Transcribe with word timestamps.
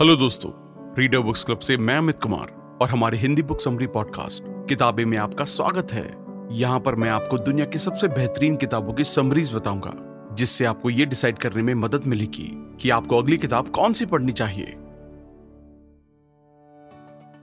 Hello 0.00 0.14
दोस्तों 0.16 0.50
reader 0.98 1.18
books 1.18 1.44
club 1.44 1.58
से 1.58 1.76
मैं 1.76 1.96
अमित 1.96 2.18
कुमार 2.22 2.78
और 2.82 2.88
हमारे 2.88 3.18
हिंदी 3.18 3.42
बुक 3.42 3.60
समरी 3.60 3.86
पॉडकास्ट 3.86 4.42
किताबें 4.68 5.04
में 5.04 5.16
आपका 5.18 5.44
स्वागत 5.44 5.92
है। 5.92 6.04
यहाँ 6.52 6.80
पर 6.80 6.94
मैं 6.94 7.08
आपको 7.10 7.38
दुनिया 7.38 7.64
की 7.66 7.78
सबसे 7.78 8.08
बेहतरीन 8.08 8.56
किताबों 8.56 8.92
की 8.92 9.04
समरीज 9.04 9.52
बताऊँगा, 9.54 9.92
जिससे 10.34 10.64
आपको 10.64 10.90
ये 10.90 11.06
डिसाइड 11.06 11.38
करने 11.38 11.62
में 11.62 11.74
मदद 11.74 12.04
मिलेगी 12.06 12.48
कि 12.80 12.90
आपको 12.90 13.18
अगली 13.18 13.38
किताब 13.38 13.68
कौन 13.68 13.92
सी 13.92 14.06
पढ़नी 14.06 14.32
चाहिए। 14.32 14.76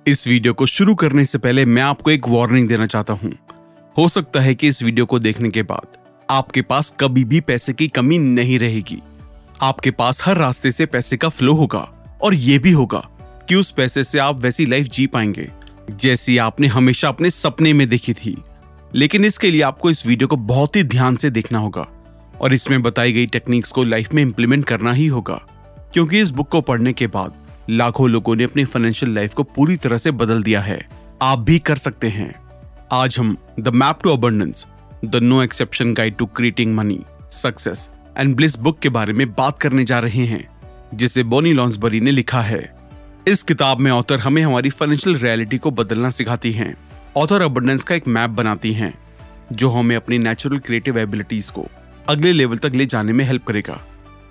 इस 0.07 0.27
वीडियो 0.27 0.53
को 0.53 0.65
शुरू 0.65 0.95
करने 0.95 1.25
से 1.25 1.37
पहले 1.37 1.65
मैं 1.65 1.81
आपको 1.81 2.11
एक 2.11 2.27
वार्निंग 2.27 2.67
देना 2.67 2.85
चाहता 2.85 3.13
हूँ। 3.13 3.31
हो 3.97 4.07
सकता 4.07 4.39
है 4.39 4.55
कि 4.55 4.67
इस 4.67 4.83
वीडियो 4.83 5.05
को 5.05 5.19
देखने 5.19 5.49
के 5.49 5.63
बाद 5.63 5.97
आपके 6.29 6.61
पास 6.61 6.95
कभी 6.99 7.25
भी 7.25 7.41
पैसे 7.41 7.73
की 7.73 7.87
कमी 7.87 8.17
नहीं 8.17 8.59
रहेगी। 8.59 9.01
आपके 9.61 9.91
पास 9.91 10.23
हर 10.25 10.37
रास्ते 10.37 10.71
से 10.71 10.85
पैसे 10.85 11.17
का 11.17 11.29
फ्लो 11.29 11.53
होगा। 11.53 11.87
और 12.21 12.33
ये 12.33 12.59
भी 12.59 12.71
होगा 12.71 13.09
कि 13.49 13.55
उस 13.55 13.71
पैसे 13.71 14.03
से 14.03 14.19
आप 14.19 14.39
वैसी 14.39 14.65
लाइफ 14.65 14.87
जी 14.87 15.07
पाएँगे, 15.07 15.51
जैसी 15.91 16.37
आपने 16.37 16.67
हमेशा 16.67 17.07
अपने 17.07 17.29
सपने 17.29 17.73
में 17.73 17.89
देखी 17.89 18.13
थी। 18.13 18.37
लेकिन 18.95 19.25
इसके 19.25 19.51
लिए 19.51 19.61
आपको 19.61 19.89
इस 19.89 20.05
वीडियो 20.05 20.27
को 20.27 20.37
बहुत 20.37 20.75
ही 20.75 20.83
ध्यान 20.83 21.15
से 21.15 21.29
देखना 21.29 21.59
होगा 21.59 21.87
और 22.41 22.53
इसमें 22.53 22.81
बताई 22.81 23.13
गई 23.13 23.25
टेक्निक्स 23.25 23.71
को 23.71 23.83
लाइफ 23.83 24.13
में 24.13 24.21
इंप्लीमेंट 24.21 24.65
करना 24.65 24.91
ही 24.91 25.07
होगा। 25.07 25.41
क्योंकि 25.93 26.19
इस 26.19 26.29
बुक 26.29 26.49
को 26.49 26.61
पढ़ने 26.61 26.93
के 26.93 27.07
बाद 27.07 27.33
लाखों 27.69 28.09
लोगों 28.09 28.35
ने 28.35 28.43
अपनी 28.43 28.65
फाइनेंशियल 28.65 29.15
लाइफ 29.15 29.33
को 29.33 29.43
पूरी 29.43 29.77
तरह 29.77 29.97
से 29.97 30.11
बदल 30.11 30.43
दिया 30.43 30.61
है। 30.61 30.89
आप 31.21 31.39
भी 31.39 31.59
कर 31.59 31.75
सकते 31.75 32.09
हैं। 32.09 32.33
आज 32.91 33.15
हम 33.19 33.37
the 33.59 33.67
map 33.67 33.99
to 34.03 34.09
abundance 34.09 34.65
the 35.05 35.15
no 35.15 35.41
exception 35.43 35.93
guide 35.93 36.17
to 36.17 36.25
creating 36.25 36.75
money 36.75 36.99
success 37.31 37.89
and 38.17 38.35
bliss 38.35 38.57
book 38.59 38.79
के 38.79 38.89
बारे 38.89 39.13
में 39.13 39.31
बात 39.31 39.59
करने 39.59 39.83
जा 39.83 39.99
रहे 39.99 40.25
हैं। 40.25 40.54
जिसे 40.95 41.23
बोनी 41.23 41.53
लॉन्सबरी 41.53 41.99
ने 41.99 42.11
लिखा 42.11 42.41
है। 42.41 42.75
इस 43.27 43.43
किताब 43.43 43.79
में 43.79 43.91
ऑथर 43.91 44.19
हमें 44.19 44.41
हमारी 44.41 44.69
फाइनेंशियल 44.69 45.17
रियलिटी 45.17 45.57
को 45.57 45.71
बदलना 45.71 46.09
सिखाती 46.09 46.51
हैं। 46.51 46.77
ऑथर 47.17 47.41
अबंडेंस 47.41 47.83
का 47.83 47.95
एक 47.95 48.07
मैप 48.07 48.29
बनाती 48.29 48.73
हैं, 48.73 48.93
जो 49.51 49.69
हमें 49.69 49.95
अपनी 49.95 50.17
नेचुरल 50.17 50.59
क्रिएटिव 50.59 50.99
एबिलिटीज 50.99 51.49
को 51.49 51.67
अगले 52.07 52.33
लेवल 52.33 52.57
तक 52.57 52.71
ले 52.75 52.85
जाने 52.85 53.13
में 53.13 53.25
हेल्प 53.25 53.43
करेगा। 53.43 53.81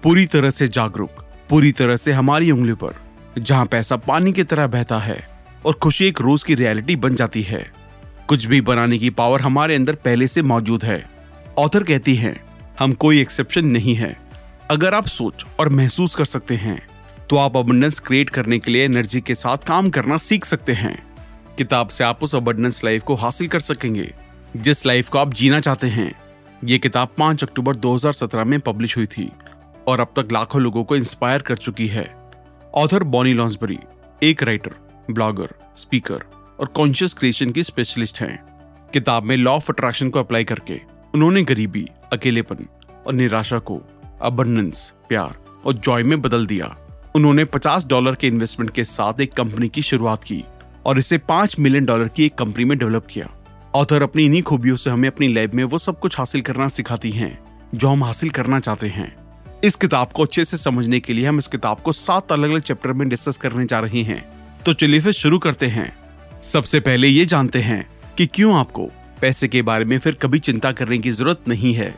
पूरी 0.03 0.27
तरह 0.27 0.51
से 0.51 0.69
जागरूक, 0.69 1.11
पूरी 1.51 1.73
तरह 1.73 1.97
से 1.97 2.13
हमारी 2.13 2.51
उंगली 2.51 2.73
पर, 2.73 2.95
जहाँ 3.39 3.67
पैसा 3.67 3.97
पानी 3.97 4.33
की 4.33 4.43
तरह 4.43 4.67
बहता 4.67 4.99
है 4.99 5.29
और 5.67 5.73
खुशी 5.73 6.05
एक 6.07 6.21
रोज 6.21 6.43
की 6.43 6.55
रियलिटी 6.55 6.97
बन 6.97 7.15
जाती 7.15 7.43
है। 7.43 7.73
कुछ 8.29 8.47
भी 8.47 8.61
बनाने 8.61 8.99
की 8.99 9.11
पावर 9.11 9.41
हमारे 9.41 9.75
अंदर 9.75 9.95
पहले 9.95 10.29
से 10.29 10.43
मौजूद 10.43 10.85
है। 10.85 11.11
ऑथर 11.59 11.83
कहती 11.83 12.15
हैं, 12.15 12.41
हम 12.79 12.93
कोई 12.93 13.21
एक्सेप्शन 13.21 13.67
नहीं 13.67 13.95
है। 13.95 14.24
अगर 14.75 14.95
आप 14.95 15.07
सोच 15.07 15.45
और 15.61 15.69
महसूस 15.69 16.15
कर 16.15 16.25
सकते 16.25 16.55
हैं 16.55 16.77
तो 17.31 17.37
आप 17.37 17.57
अबंडेंस 17.57 17.99
क्रिएट 17.99 18.31
करने 18.31 18.59
के 18.59 18.71
लिए 18.71 18.85
एनर्जी 18.85 19.21
के 19.21 19.35
साथ 19.35 19.59
काम 19.59 19.91
करना 19.91 20.17
सीख 20.17 20.45
सकते 20.45 20.73
हैं। 20.73 20.97
किताब 21.59 21.89
से 21.89 22.05
आप 22.05 22.25
उस 22.25 22.35
अबंडेंस 22.35 22.83
लाइफ 22.85 23.03
को 23.03 23.15
हासिल 23.15 23.49
कर 23.49 23.61
सकेंगे, 23.61 24.11
जिस 24.57 24.85
लाइफ 24.87 25.09
को 25.09 25.19
आप 25.19 25.35
जीना 25.35 25.61
चाहते 25.61 25.87
हैं। 25.87 26.11
ये 26.65 26.79
किताब 26.79 27.09
5 27.19 27.45
अक्टूबर 27.45 27.77
2017 27.77 28.45
में 28.45 28.59
पब्लिश 28.61 28.97
हुई 28.97 29.07
थी 29.07 29.31
और 29.87 30.01
अब 30.01 30.13
तक 30.19 30.33
लाखों 30.33 30.63
लोगों 30.63 30.85
को 30.85 30.97
इंस्पायर 30.97 31.43
कर 31.43 31.57
चुकी 31.57 31.87
है। 31.87 32.13
ऑथर 32.75 33.05
बॉनी 33.05 33.35
लॉन्सबरी 33.35 33.79
एक 34.23 34.43
राइटर 34.43 34.75
ब्लॉगर 35.11 35.55
स्पीकर 35.77 36.25
और 36.61 36.67
कॉन्शियस 36.67 37.15
क्रिएशन 37.15 37.51
की 37.51 37.63
स्पेशलिस्ट 37.63 38.21
हैं। 38.21 38.37
किताब 38.93 39.23
में 39.23 39.37
लॉ 39.37 39.57
ऑफ़ 39.57 39.73
अट्रैक्शन 39.73 40.11
को 40.11 40.19
अप्लाई 40.19 40.45
करके 40.45 40.81
उन्होंने 41.15 41.43
गरीबी, 41.45 41.89
अकेलेपन 42.13 42.67
और 43.07 43.13
निराशा 43.13 43.59
को 43.59 43.83
अबंडेंस 44.25 44.93
प्यार 45.09 45.37
और 45.65 45.73
जॉय 45.73 46.03
में 46.03 46.23
बदल 46.23 46.47
दिया। 46.47 46.77
उन्होंने 47.17 47.45
50 47.45 47.87
डॉलर 47.87 48.15
के 48.15 48.27
इन्वेस्टमेंट 48.27 48.71
के 48.71 48.85
साथ 48.85 49.21
एक 49.21 49.33
कंपनी 49.33 49.69
की 49.69 49.83
शुरुआत 49.83 50.25
की 50.25 50.45
और 50.87 50.99
इसे 50.99 51.19
5 51.19 51.59
मिलियन 51.59 51.85
डॉलर 51.85 52.09
की 52.09 52.25
एक 52.25 52.35
कंपनी 52.35 52.65
में 52.65 52.79
डेवलप 52.79 53.07
किया। 53.11 53.29
ऑथर 53.75 54.03
अपनी 54.03 54.25
इन्हीं 54.25 54.43
खूबियों 54.43 54.77
से 54.77 54.91
हमें 54.91 55.09
अपनी 55.09 55.33
लाइफ 55.33 55.55
में 55.55 55.65
वो 55.65 55.79
सब 55.79 56.01
कुछ 56.01 56.19
हासिल 56.19 56.41
करना 56.41 56.69
सिखाती 56.69 57.11
हैं, 57.11 57.39
जो 57.75 57.89
हम 57.89 58.05
हासिल 58.05 58.31
करना 58.31 58.61
चाहते 58.61 58.89
हैं। 58.89 59.17
इस 59.65 59.77
किताब 59.77 60.13
को 60.13 60.23
अच्छे 60.23 60.45
से 60.45 60.57
समझने 60.57 61.01
के 61.01 61.13
लिए 61.13 61.27
हम 61.27 61.39
इस 61.39 61.49
किताब 61.49 61.81
को 61.81 61.93
सात 61.93 62.33
अलग 62.33 62.51
अलग 62.51 62.61
चैप्टर 62.61 62.93
में 62.93 63.09
डिस्कस 63.09 63.37
करने 63.37 63.65
जा 63.65 63.81
रहे 63.81 64.03
हैं। 64.03 64.25
तो 64.67 64.73
चलिए 64.73 65.01
फिर 65.01 65.13
शुरू 65.13 65.39
करते 65.39 65.67
हैं। 65.67 65.93
सबसे 66.43 66.81
पहले 66.81 67.09
ये 67.09 67.27
जानते 67.27 67.59
हैं 67.59 67.87
कि 68.19 68.27
क्यों 68.27 68.57
आपको 68.57 68.91
पैसे 69.21 69.49
के 69.49 69.63
बारे 69.63 69.85
में 69.85 69.99
फिर 69.99 70.15
कभी 70.15 70.39
चिंता 70.39 70.73
करने 70.73 70.99
की 70.99 71.11
ज़रूरत 71.11 71.45
नहीं 71.49 71.75
है। 71.75 71.95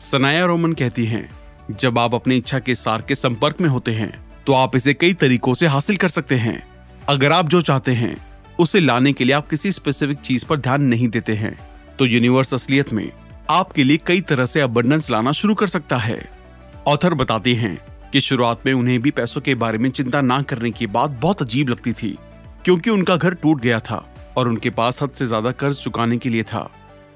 सनाया 0.00 0.44
रोमन 0.44 0.72
कहती 0.72 1.04
हैं 1.04 1.39
जब 1.72 1.98
आप 1.98 2.14
अपनी 2.14 2.36
इच्छा 2.36 2.58
के 2.58 2.74
सार 2.74 3.02
के 3.08 3.14
संपर्क 3.14 3.60
में 3.60 3.68
होते 3.68 3.92
हैं 3.92 4.12
तो 4.46 4.52
आप 4.54 4.76
इसे 4.76 4.94
कई 4.94 5.14
तरीकों 5.14 5.54
से 5.54 5.66
हासिल 5.66 5.96
कर 5.96 6.08
सकते 6.08 6.34
हैं। 6.36 6.62
अगर 7.08 7.32
आप 7.32 7.48
जो 7.48 7.60
चाहते 7.62 7.92
हैं, 7.92 8.16
उसे 8.58 8.80
लाने 8.80 9.12
के 9.12 9.24
लिए 9.24 9.34
आप 9.34 9.48
किसी 9.48 9.72
स्पेसिफिक 9.72 10.18
चीज़ 10.18 10.44
पर 10.46 10.56
ध्यान 10.58 10.82
नहीं 10.84 11.08
देते 11.08 11.34
हैं 11.34 11.58
तो 11.98 12.06
यूनिवर्स 12.06 12.54
असलियत 12.54 12.92
में 12.92 13.10
आपके 13.50 13.84
लिए 13.84 13.98
कई 14.06 14.20
तरह 14.22 14.46
से 14.46 14.60
अबंडेंस 14.60 15.10
लाना 15.10 15.32
शुरू 15.32 15.54
कर 15.54 15.66
सकता 15.66 15.96
है। 15.98 16.20
ऑथर 16.88 17.14
बताते 17.14 17.54
हैं 17.54 17.78
कि 18.12 18.20
शुरुआत 18.20 18.66
में 18.66 18.72
उन्हें 18.72 19.00
भी 19.02 19.10
पैसों 19.12 19.40
के 19.40 19.54
बारे 19.56 19.78
में 19.78 19.90
चिंता 19.90 20.20
ना 20.20 20.40
करने 20.42 20.70
की 20.70 20.86
बात 20.88 21.10
बहुत 21.12 21.42
अजीब 21.42 21.68
लगती 21.68 21.92
थी, 21.92 22.16
क्योंकि 22.64 22.90
उनका 22.90 23.16
घर 23.16 23.34
टूट 23.34 23.60
गया 23.60 23.80
था 23.80 24.04
और 24.36 24.48
उनके 24.48 24.70
पास 24.70 25.02
हद 25.02 25.10
से 25.10 25.26
ज़्यादा 25.26 25.50
कर्ज 25.52 25.78
चुकाने 25.78 26.18
के 26.18 26.28
लिए 26.28 26.42
था। 26.44 26.68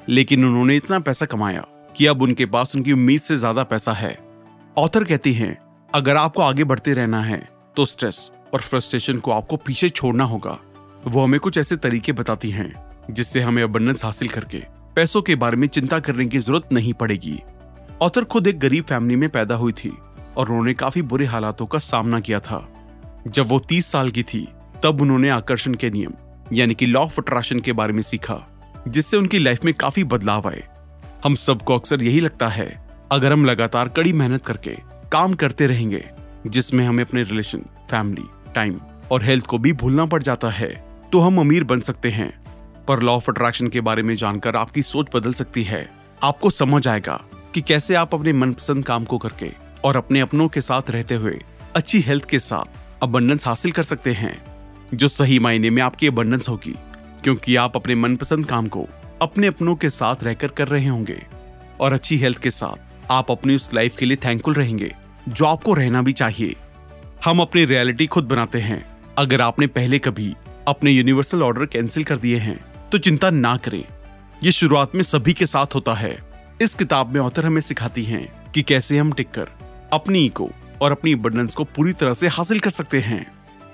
लेकिन 0.09 0.45
उन्होंने 0.45 0.77
इतना 0.77 0.99
पैसा 1.01 1.27
कमाया 1.27 1.65
कि 1.97 2.07
अब 2.07 2.23
उनके 2.23 2.47
पास 2.47 2.75
उनकी 2.77 2.93
उम्मीद 2.93 3.21
से 3.21 3.37
ज़्यादा 3.37 3.63
पैसा 3.65 3.93
है। 3.93 4.17
ऑथर 4.77 5.05
कहती 5.05 5.33
हैं, 5.33 5.57
अगर 5.95 6.17
आपको 6.17 6.43
आगे 6.43 6.65
बढ़ते 6.65 6.93
रहना 6.95 7.21
है 7.23 7.49
तो 7.77 7.85
स्ट्रेस 7.85 8.31
और 8.55 8.61
फ्रस्ट्रेशन 8.61 9.19
को 9.19 9.31
आपको 9.31 9.57
पीछे 9.57 9.89
छोड़ना 9.89 10.25
होगा। 10.25 10.59
वो 11.07 11.23
हमें 11.25 11.39
कुछ 11.41 11.59
ऐसे 11.59 11.77
तरीके 11.77 12.13
बताती 12.13 12.51
हैं, 12.51 12.75
जिससे 13.11 13.41
हमें 13.41 13.63
अबंडेंस 13.63 14.05
हासिल 14.05 14.29
करके 14.29 14.63
पैसों 14.97 15.23
के 15.23 15.35
बारे 15.35 15.57
में 15.57 15.67
चिंता 15.69 15.99
करने 15.99 16.27
की 16.27 16.39
ज़रूरत 16.39 16.73
नहीं 16.73 16.93
पड़ेगी। 16.95 17.39
ऑथर 18.03 18.25
खुद 18.25 18.47
एक 18.47 18.59
गरीब 18.59 18.85
फैमिली 18.85 19.17
में 19.17 19.29
पैदा 19.29 19.55
हुई 19.55 19.73
थी 19.73 19.97
और 20.37 20.49
उन्होंने 20.49 20.75
काफ़ी 20.75 21.03
बुरे 21.03 21.27
हालातों 21.27 21.67
का 21.67 21.79
सामना 21.79 22.21
किया 22.21 22.41
था। 22.41 22.67
जब 23.29 23.49
वो 23.49 23.59
तीस 23.59 23.87
साल 23.87 24.11
की 24.11 24.23
थी, 24.23 24.49
तब 24.83 25.01
उन्होंने 25.01 25.31
आकर्षण 25.31 25.75
के 25.75 25.91
नियम, 25.91 26.15
यानी 26.53 26.75
कि 26.75 26.87
लॉ 26.87 27.01
ऑफ़ 27.01 27.21
अट्रैक्शन 27.21 27.61
के 27.61 27.73
बारे 27.73 27.93
में 27.93 28.03
सीखा, 28.03 28.45
जिससे 28.89 29.17
उनकी 29.17 29.39
लाइफ 29.39 29.65
में 29.65 29.75
काफ़ी 29.75 30.05
बदलाव 30.05 30.49
आए। 30.49 30.69
हम 31.25 31.35
सबको 31.35 31.75
अक्सर 31.75 32.03
यही 32.03 32.21
लगता 32.21 32.49
है 32.49 32.84
अगर 33.13 33.33
हम 33.33 33.45
लगातार 33.45 33.89
कड़ी 33.89 34.13
मेहनत 34.13 34.45
करके 34.45 34.77
काम 35.13 35.35
करते 35.35 35.67
रहेंगे, 35.67 36.05
जिसमें 36.47 36.85
हमें 36.85 37.05
अपने 37.05 37.23
रिलेशन 37.23 37.59
फैमिली 37.91 38.25
टाइम 38.55 38.81
और 39.13 39.25
हेल्थ 39.25 39.47
को 39.47 39.59
भी 39.59 39.73
भूलना 39.73 40.05
पड़ 40.07 40.23
जाता 40.23 40.51
है 40.51 40.69
तो 41.13 41.21
हम 41.21 41.39
अमीर 41.41 41.65
बन 41.65 41.81
सकते 41.81 42.11
हैं। 42.11 42.33
पर 42.89 43.03
लॉ 43.03 43.15
ऑफ़ 43.17 43.31
अट्रैक्शन 43.31 43.69
के 43.69 43.81
बारे 43.81 44.03
में 44.03 44.15
जानकर 44.17 44.57
आपकी 44.57 44.83
सोच 44.83 45.07
बदल 45.15 45.33
सकती 45.33 45.63
है। 45.63 45.89
आपको 46.23 46.51
समझ 46.51 46.87
आएगा 46.89 47.21
कि 47.55 47.61
कैसे 47.61 47.95
आप 47.95 48.15
अपने 48.15 48.33
मनपसंद 48.33 48.85
काम 48.85 49.05
को 49.05 49.19
करके 49.19 49.51
और 49.85 49.97
अपने 49.97 50.21
अपनों 50.21 50.49
के 50.49 50.61
साथ 50.61 50.91
रहते 50.91 51.15
हुए 51.15 51.39
अच्छी 51.77 52.01
हेल्थ 52.01 52.25
के 52.25 52.39
साथ 52.39 53.03
अबंडेंस 53.03 53.47
हासिल 53.47 53.73
कर 53.73 53.83
सकते 53.83 54.13
हैं, 54.13 54.43
जो 54.95 55.09
सही 55.09 55.39
मायने 55.39 55.71
में 55.71 55.83
आपकी 55.83 56.07
अबंडेंस 56.07 56.49
होगी, 56.49 56.75
क्योंकि 57.25 57.57
आप 57.57 57.77
अपने 57.77 57.95
मनपसंद 57.95 58.47
काम 58.47 58.67
को 58.67 58.87
अपने 59.23 59.47
अपनों 59.47 59.75
के 59.77 59.91
साथ 59.91 60.25
रहकर 60.25 60.49
कर 60.49 60.69
रहे 60.69 60.89
होंगे 60.89 61.23
और 61.81 61.93
अच्छी 61.93 62.17
हेल्थ 62.17 62.39
के 62.39 62.51
साथ 62.51 62.94
आप 63.11 63.31
अपनी 63.31 63.55
उस 63.55 63.73
लाइफ 63.75 63.97
के 63.97 64.07
लिए 64.07 64.17
थैंकफुल 64.17 64.55
रहेंगे, 64.55 64.95
जो 65.29 65.45
आपको 65.45 65.75
रहना 65.75 66.03
भी 66.03 66.13
चाहिए। 66.13 66.57
हम 67.25 67.41
अपनी 67.41 67.65
रियलिटी 67.65 68.07
खुद 68.07 68.25
बनाते 68.25 68.61
हैं। 68.61 68.85
अगर 69.19 69.41
आपने 69.41 69.67
पहले 69.67 69.99
कभी 69.99 70.35
अपने 70.69 70.91
यूनिवर्सल 70.91 71.43
ऑर्डर 71.43 71.67
कैंसिल 71.67 72.05
कर 72.05 72.17
दिए 72.17 72.39
हैं 72.39 72.59
तो 72.93 72.99
चिंता 72.99 73.31
ना 73.31 73.57
करें। 73.57 73.85
ये 74.43 74.53
शुरुआत 74.53 74.95
में 74.95 75.03
सभी 75.03 75.33
के 75.33 75.47
साथ 75.47 75.75
होता 75.75 75.95
है। 75.95 76.17
इस 76.63 76.75
किताब 76.75 77.13
में 77.13 77.21
ऑथर 77.21 77.47
हमें 77.47 77.61
सिखाती 77.61 78.05
हैं 78.05 78.27
कि 78.53 78.63
कैसे 78.63 78.99
हम 78.99 79.13
टिककर 79.13 79.49
अपनी 79.93 80.25
इको 80.27 80.51
और 80.83 80.93
अपनी 80.93 81.13
अबंडेंस 81.13 81.55
को 81.55 81.65
पूरी 81.67 81.93
तरह 81.93 82.15
से 82.15 82.29
हासिल 82.29 82.61
कर 82.61 82.71
सकते 82.71 83.01
हैं। 83.01 83.27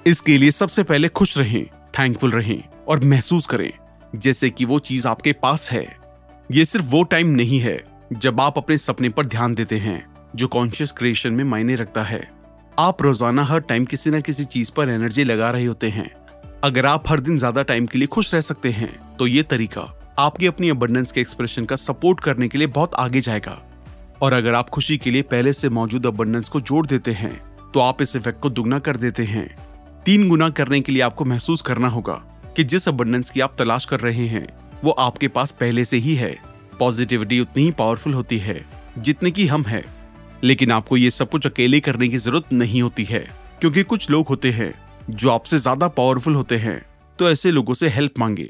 इसके 0.07 0.39
लिए 0.39 0.51
सबसे 0.51 0.83
पहले 0.83 1.09
खुश 1.09 1.37
रहें 1.39 1.65
थैंकफुल 1.99 2.31
रहें 2.31 2.63
और 2.89 3.05
महसूस 3.05 3.47
करें, 3.47 3.73
जैसे 4.17 4.51
कि 4.51 4.65
वो 4.65 4.79
चीज़ 4.79 5.09
आपके 5.09 5.33
पास 5.33 5.71
है। 5.73 5.87
ये 6.51 6.65
सिर्फ़ 6.65 6.87
वो 6.87 7.03
टाइम 7.03 7.29
नहीं 7.29 7.61
है 7.61 7.83
जब 8.11 8.41
आप 8.41 8.57
अपने 8.59 8.77
सपने 8.79 9.09
पर 9.09 9.27
ध्यान 9.27 9.55
देते 9.55 9.77
हैं, 9.79 10.05
जो 10.37 10.47
कॉन्शियस 10.49 10.93
क्रिएशन 10.93 11.33
में 11.33 11.43
मायने 11.45 11.75
रखता 11.75 12.03
है, 12.03 12.21
आप 12.79 13.03
रोज़ाना 13.03 13.43
हर 13.45 13.61
टाइम 13.61 13.85
किसी 13.85 14.11
न 14.11 14.21
किसी 14.21 14.45
चीज़ 14.45 14.73
पर 14.77 14.89
एनर्जी 14.89 15.25
लगा 15.25 15.51
रहे 15.51 15.65
होते 15.65 15.89
हैं। 15.89 16.11
अगर 16.65 16.87
आप 16.87 17.09
हर 17.09 17.21
दिन 17.21 17.39
ज़्यादा 17.39 17.63
टाइम 17.63 17.87
के 17.87 17.99
लिए 17.99 18.07
खुश 18.07 18.33
रह 18.35 18.41
सकते 18.41 18.71
हैं 18.71 18.91
तो 19.19 19.27
ये 19.27 19.43
तरीका 19.43 19.83
आपकी 20.19 20.47
अपनी 20.47 20.71
अबंडेंस 20.71 21.13
के 21.13 21.21
एक्सप्रेशन 21.21 21.65
का 21.65 21.77
सपोर्ट 21.77 22.21
करने 22.21 22.49
के 22.49 22.59
लिए 22.59 22.67
बहुत 22.69 22.95
आगे 22.95 23.21
जाएगा। 23.21 23.59
और 24.23 24.33
अगर 24.33 24.55
आप 24.55 24.71
खुशी 24.71 24.99
के 24.99 25.11
लिए 25.11 25.23
पहले 25.23 25.53
से 25.53 25.69
मौजूद 25.71 26.07
अबंडेंस 26.07 26.49
को 26.49 26.61
जोड़ 26.63 26.87
देते 26.87 27.13
हैं 27.13 27.35
तो 27.75 27.81
आप 27.81 28.03
इस 28.03 28.17
इफ़ेक्ट 28.17 28.41
को 28.41 28.51
दुगना 28.51 28.79
कर 28.79 28.97
देते 28.97 29.25
हैं। 29.25 29.49
तीन 30.07 30.29
गुना 30.29 30.51
करने 30.51 30.81
के 30.81 30.93
लिए 30.93 31.03
आपको 31.03 31.25
महसूस 31.27 31.63
करना 31.63 31.89
होगा 31.89 32.21
कि 32.57 32.65
जिस 32.65 32.89
अबंडेंस 32.89 33.31
की 33.31 33.41
आप 33.41 33.55
तलाश 33.59 33.85
कर 33.85 34.01
रहे 34.01 34.27
हैं, 34.27 34.47
वो 34.85 34.91
आपके 34.91 35.29
पास 35.29 35.51
पहले 35.53 35.85
से 35.85 35.97
ही 35.97 36.15
है। 36.15 36.37
पॉजिटिविटी 36.81 37.41
उतनी 37.41 37.63
ही 37.63 37.71
पावरफुल 37.73 38.15
होती 38.15 38.39
है, 38.39 38.61
जितने 38.99 39.31
की 39.31 39.47
हम 39.47 39.65
है। 39.65 39.85
लेकिन 40.45 40.73
आपको 40.73 40.97
ये 40.97 41.11
सब 41.11 41.31
कुछ 41.31 41.47
अकेले 41.47 41.81
करने 41.81 42.09
की 42.09 42.19
ज़रूरत 42.19 42.53
नहीं 42.53 42.83
होती 42.83 43.05
है, 43.05 43.27
क्योंकि 43.61 43.83
कुछ 43.85 44.11
लोग 44.11 44.29
होते 44.29 44.51
हैं, 44.51 44.73
जो 45.11 45.31
आपसे 45.31 45.59
ज़्यादा 45.59 45.89
पावरफुल 45.91 46.35
होते 46.35 46.57
हैं 46.59 46.81
तो 47.19 47.29
ऐसे 47.31 47.51
लोगों 47.51 47.75
से 47.75 47.89
हेल्प 47.89 48.19
मांगे। 48.19 48.49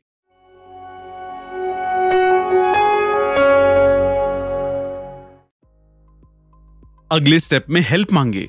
अगले 7.11 7.39
स्टेप 7.41 7.67
में 7.71 7.81
हेल्प 7.81 8.13
मांगे। 8.13 8.47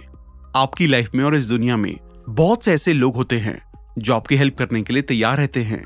आपकी 0.56 0.88
लाइफ 0.88 1.16
में 1.16 1.24
और 1.24 1.36
इस 1.36 1.48
दुनिया 1.48 1.78
में 1.78 1.96
बहुत 2.30 2.66
से 2.66 2.74
ऐसे 2.74 2.94
लोग 2.94 3.16
होते 3.16 3.40
हैं, 3.40 3.62
जो 3.98 4.14
आपकी 4.14 4.36
हेल्प 4.36 4.58
करने 4.58 4.82
के 4.82 4.94
लिए 4.94 5.02
तैयार 5.04 5.38
रहते 5.38 5.64
हैं, 5.64 5.84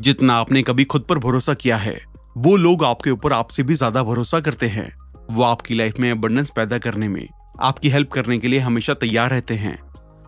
जितना 0.00 0.34
आपने 0.34 0.62
कभी 0.62 0.84
खुद 0.84 1.02
पर 1.02 1.18
भरोसा 1.18 1.54
किया 1.54 1.76
है। 1.76 2.11
वो 2.36 2.56
लोग 2.56 2.84
आपके 2.84 3.10
ऊपर 3.10 3.32
आपसे 3.32 3.62
भी 3.62 3.74
ज़्यादा 3.74 4.02
भरोसा 4.02 4.40
करते 4.40 4.68
हैं। 4.68 4.92
वो 5.30 5.42
आपकी 5.42 5.74
लाइफ 5.74 5.98
में 5.98 6.10
अबंडेंस 6.10 6.50
पैदा 6.50 6.78
करने 6.78 7.08
में, 7.08 7.28
आपकी 7.60 7.88
हेल्प 7.88 8.10
करने 8.10 8.38
के 8.38 8.48
लिए 8.48 8.58
हमेशा 8.60 8.94
तैयार 8.94 9.30
रहते 9.30 9.54
हैं। 9.54 9.78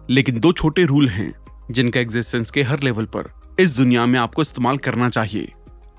लेकिन 0.09 0.41
दो 0.41 0.53
छोटे 0.53 0.85
रूल 0.85 1.09
हैं, 1.09 1.33
जिनका 1.71 2.01
एग्जिस्टेंस 2.01 2.51
के 2.51 2.63
हर 2.63 2.83
लेवल 2.83 3.05
पर 3.07 3.31
इस 3.61 3.77
दुनिया 3.77 4.05
में 4.07 4.19
आपको 4.21 4.43
इस्तेमाल 4.43 4.79
करना 4.79 5.09
चाहिए। 5.09 5.53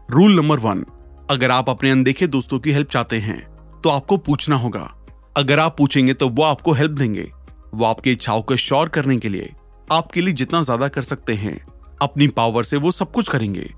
रूल 0.09 0.35
नंबर 0.35 0.59
वन 0.59 0.85
अगर 1.29 1.51
आप 1.51 1.69
अपने 1.69 1.91
अनदेखे 1.91 2.27
दोस्तों 2.27 2.59
की 2.59 2.71
हेल्प 2.71 2.89
चाहते 2.89 3.19
हैं 3.19 3.39
तो 3.83 3.89
आपको 3.89 4.17
पूछना 4.19 4.55
होगा। 4.55 4.91
अगर 5.37 5.59
आप 5.59 5.77
पूछेंगे 5.77 6.13
तो 6.13 6.27
वो 6.29 6.43
आपको 6.43 6.73
हेल्प 6.73 6.91
देंगे। 6.91 7.31
वो 7.73 7.85
आपकी 7.85 8.11
इच्छाओं 8.11 8.41
को 8.41 8.55
श्योर 8.57 8.89
करने 8.89 9.17
के 9.17 9.29
लिए, 9.29 9.53
आपके 9.87 10.21
लिए 10.21 10.33
जितना 10.33 10.61
ज़्यादा 10.61 10.87
कर 10.87 11.01
सकते 11.03 11.33
हैं। 11.35 11.57
अपनी 12.01 12.27
पावर 12.29 12.63
से 12.63 12.77
वो 12.77 12.91
सब 12.91 13.11
कुछ 13.11 13.29
करेंगे, 13.29 13.69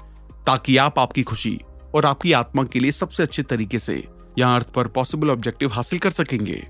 ताकि 0.47 0.77
आप 0.77 0.99
आपकी 0.99 1.23
खुशी 1.23 1.59
और 1.95 2.05
आपकी 2.05 2.31
आत्मा 2.33 2.63
के 2.63 2.79
लिए 2.79 2.91
सबसे 2.91 3.23
अच्छे 3.23 3.43
तरीके 3.43 3.79
से 3.79 4.03
यहाँ 4.39 4.55
अर्थ 4.55 4.69
पर 4.69 4.87
पॉसिबल 4.87 5.31
ऑब्जेक्टिव 5.31 5.71
हासिल 5.73 5.99
कर 5.99 6.09
सकेंगे। 6.09 6.65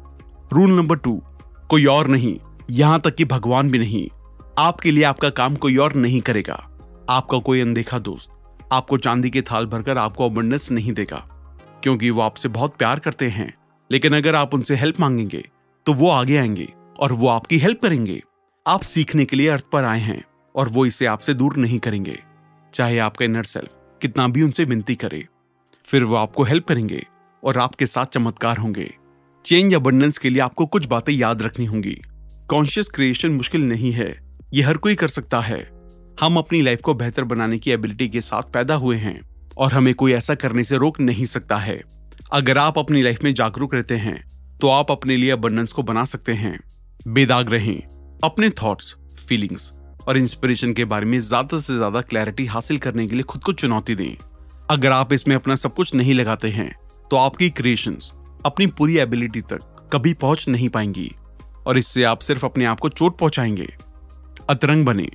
रूल 0.53 0.71
नंबर 0.71 0.97
टू 0.97 1.21
कोई 1.69 1.85
और 1.85 2.07
नहीं, 2.07 2.37
यहाँ 2.71 2.99
तक 2.99 3.15
कि 3.15 3.25
भगवान 3.25 3.69
भी 3.69 3.79
नहीं। 3.79 4.07
आपके 4.59 4.91
लिए 4.91 5.03
आपका 5.03 5.29
काम 5.29 5.55
कोई 5.55 5.77
और 5.77 5.93
नहीं 5.95 6.21
करेगा। 6.21 6.55
आपका 7.09 7.39
कोई 7.39 7.61
अनदेखा 7.61 7.99
दोस्त, 7.99 8.29
आपको 8.71 8.97
चांदी 8.97 9.29
के 9.29 9.41
थाल 9.41 9.65
भरकर 9.65 9.97
आपको 9.97 10.25
अबंडेंस 10.25 10.71
नहीं 10.71 10.93
देगा, 10.93 11.17
क्योंकि 11.83 12.09
वो 12.09 12.21
आपसे 12.21 12.49
बहुत 12.49 12.75
प्यार 12.75 12.99
करते 12.99 13.29
हैं। 13.29 13.53
लेकिन 13.89 14.15
अगर 14.15 14.35
आप 14.35 14.53
उनसे 14.53 14.75
हेल्प 14.75 14.99
मांगेंगे 14.99 15.43
तो 15.85 15.93
वो 15.93 16.09
आगे 16.09 16.37
आएँगे 16.37 16.67
और 16.99 17.11
वो 17.11 17.27
आपकी 17.27 17.57
हेल्प 17.57 17.81
करेंगे। 17.81 18.21
आप 18.65 18.81
सीखने 18.81 19.25
के 19.25 19.35
लिए 19.35 19.47
अर्थ 19.49 19.65
पर 19.73 19.83
आए 19.83 19.99
हैं 19.99 20.23
और 20.55 20.69
वो 20.69 20.85
इसे 20.85 21.05
आपसे 21.05 21.33
दूर 21.33 21.57
नहीं 21.57 21.79
करेंगे, 21.79 22.19
चाहे 22.73 22.97
आपका 22.99 23.25
इनर 23.25 23.43
सेल्फ 23.45 23.75
कितना 24.01 24.27
भी 24.27 24.41
उनसे 24.41 24.63
विनती 24.63 24.95
करे, 24.95 25.25
फिर 25.85 26.03
वो 26.03 26.15
आपको 26.15 26.43
हेल्प 26.43 26.65
करेंगे 26.65 27.05
और 27.43 27.57
आपके 27.57 27.85
साथ 27.85 28.05
चमत्कार 28.05 28.57
होंगे। 28.57 28.93
चेंज 29.45 29.73
अबंडेंस 29.73 30.17
के 30.17 30.29
लिए 30.29 30.41
आपको 30.41 30.65
कुछ 30.65 30.85
बातें 30.85 31.13
याद 31.13 31.41
रखनी 31.41 31.65
होंगी। 31.65 31.97
कॉन्शियस 32.49 32.87
क्रिएशन 32.87 33.31
मुश्किल 33.31 33.61
नहीं 33.61 33.91
है। 33.91 34.15
ये 34.53 34.63
हर 34.63 34.77
कोई 34.77 34.95
कर 34.95 35.07
सकता 35.07 35.39
है। 35.41 35.59
हम 36.21 36.37
अपनी 36.37 36.61
लाइफ 36.61 36.81
को 36.81 36.93
बेहतर 36.93 37.23
बनाने 37.23 37.57
की 37.57 37.71
एबिलिटी 37.71 38.07
के 38.09 38.21
साथ 38.21 38.51
पैदा 38.53 38.75
हुए 38.75 38.95
हैं 38.95 39.19
और 39.57 39.71
हमें 39.71 39.93
कोई 39.93 40.13
ऐसा 40.13 40.35
करने 40.35 40.63
से 40.63 40.77
रोक 40.77 40.99
नहीं 40.99 41.25
सकता 41.25 41.57
है। 41.57 41.81
अगर 42.31 42.57
आप 42.57 42.77
अपनी 42.79 43.01
लाइफ 43.01 43.23
में 43.23 43.33
जागरूक 43.33 43.73
रहते 43.75 43.97
हैं 43.97 44.57
तो 44.61 44.69
आप 44.69 44.91
अपने 44.91 45.15
लिए 45.15 45.29
अबंडेंस 45.29 45.73
को 45.73 45.83
बना 45.83 46.03
सकते 46.05 46.33
हैं। 46.33 46.59
बेदाग 47.07 47.51
रहें। 47.51 47.77
अपने 48.23 48.49
थॉट्स 48.61 48.95
फीलिंग्स 49.27 49.71
और 50.07 50.17
इंस्पिरेशन 50.17 50.73
के 50.73 50.85
बारे 50.85 51.05
में 51.05 51.19
ज़्यादा 51.19 51.59
से 51.59 51.75
ज़्यादा 51.75 52.01
क्लैरिटी 52.01 52.45
हासिल 52.45 52.77
करने 52.77 53.07
के 53.07 53.15
लिए 53.15 53.23
खुद 53.23 53.43
को 53.43 53.53
चुनौती 53.53 53.95
दें। 53.95 54.15
अगर 54.71 54.91
आप 54.91 55.13
इसमें 55.13 55.35
अपना 55.35 55.55
सब 55.55 55.73
कुछ 55.73 55.93
नहीं 55.95 56.13
लगाते 56.13 56.49
हैं 56.49 56.71
तो 57.11 57.17
आपकी 57.17 57.49
क्रिएशन 57.51 57.97
अपनी 58.45 58.67
पूरी 58.69 58.97
एबिलिटी 58.97 59.41
तक 59.43 59.89
कभी 59.93 60.13
पहुँच 60.15 60.47
नहीं 60.47 60.69
पाएँगी। 60.69 61.11
और 61.67 61.77
इससे 61.77 62.03
आप 62.03 62.19
सिर्फ़ 62.19 62.45
अपने 62.45 62.65
आप 62.65 62.79
को 62.79 62.89
चोट 62.89 63.17
पहुंचाएँगे। 63.17 63.67
अतरंग 64.49 64.85
बने। 64.85 65.09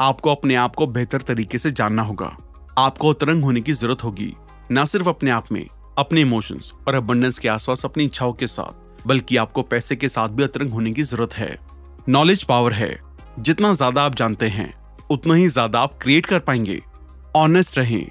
आपको 0.00 0.30
अपने 0.30 0.54
आप 0.54 0.74
को 0.74 0.86
बेहतर 0.86 1.22
तरीके 1.22 1.58
से 1.58 1.70
जानना 1.70 2.02
होगा। 2.02 2.36
आपको 2.78 3.12
अतरंग 3.12 3.44
होने 3.44 3.60
की 3.60 3.72
ज़रूरत 3.72 4.04
होगी। 4.04 4.32
न 4.72 4.84
सिर्फ़ 4.84 5.08
अपने 5.08 5.30
आप 5.30 5.50
में, 5.52 5.66
अपने 5.98 6.20
इमोशंस 6.20 6.72
और 6.88 6.94
अबंडेंस 6.94 7.38
के 7.38 7.48
आसपास 7.48 7.84
अपनी 7.84 8.04
इच्छाओं 8.04 8.32
के 8.32 8.46
साथ, 8.46 9.06
बल्कि 9.06 9.36
आपको 9.36 9.62
पैसे 9.62 9.96
के 9.96 10.08
साथ 10.08 10.28
भी 10.28 10.42
अतरंग 10.42 10.72
होने 10.72 10.92
की 10.92 11.02
ज़रूरत 11.02 11.34
है। 11.34 11.58
नॉलेज 12.08 12.44
पावर 12.44 12.72
है। 12.72 12.90
जितना 13.38 13.72
ज़्यादा 13.72 14.02
आप 14.02 14.14
जानते 14.14 14.48
हैं, 14.48 14.72
उतना 15.10 15.34
ही 15.34 15.48
ज़्यादा 15.48 15.80
आप 15.80 15.98
क्रिएट 16.02 16.26
कर 16.26 16.38
पाएँगे। 16.38 16.80
ऑनेस्ट 17.36 17.78
रहें। 17.78 18.06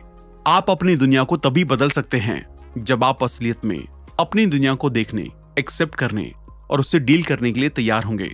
आप 0.48 0.70
अपनी 0.70 0.96
दुनिया 0.96 1.24
को 1.24 1.38
तभी 1.38 1.64
बदल 1.64 1.90
सकते 1.90 2.18
हैं, 2.18 2.46
जब 2.78 3.04
आप 3.04 3.24
असलियत 3.24 3.66
में 3.66 3.80
अपनी 4.20 4.46
दुनिया 4.46 4.74
को 4.74 4.90
देखने 4.90 5.28
एक्सेप्ट 5.60 5.96
करने 5.96 6.32
और 6.70 6.80
उससे 6.80 7.00
डील 7.00 7.24
करने 7.24 7.52
के 7.52 7.60
लिए 7.60 7.70
तैयार 7.70 8.04
होंगे। 8.04 8.32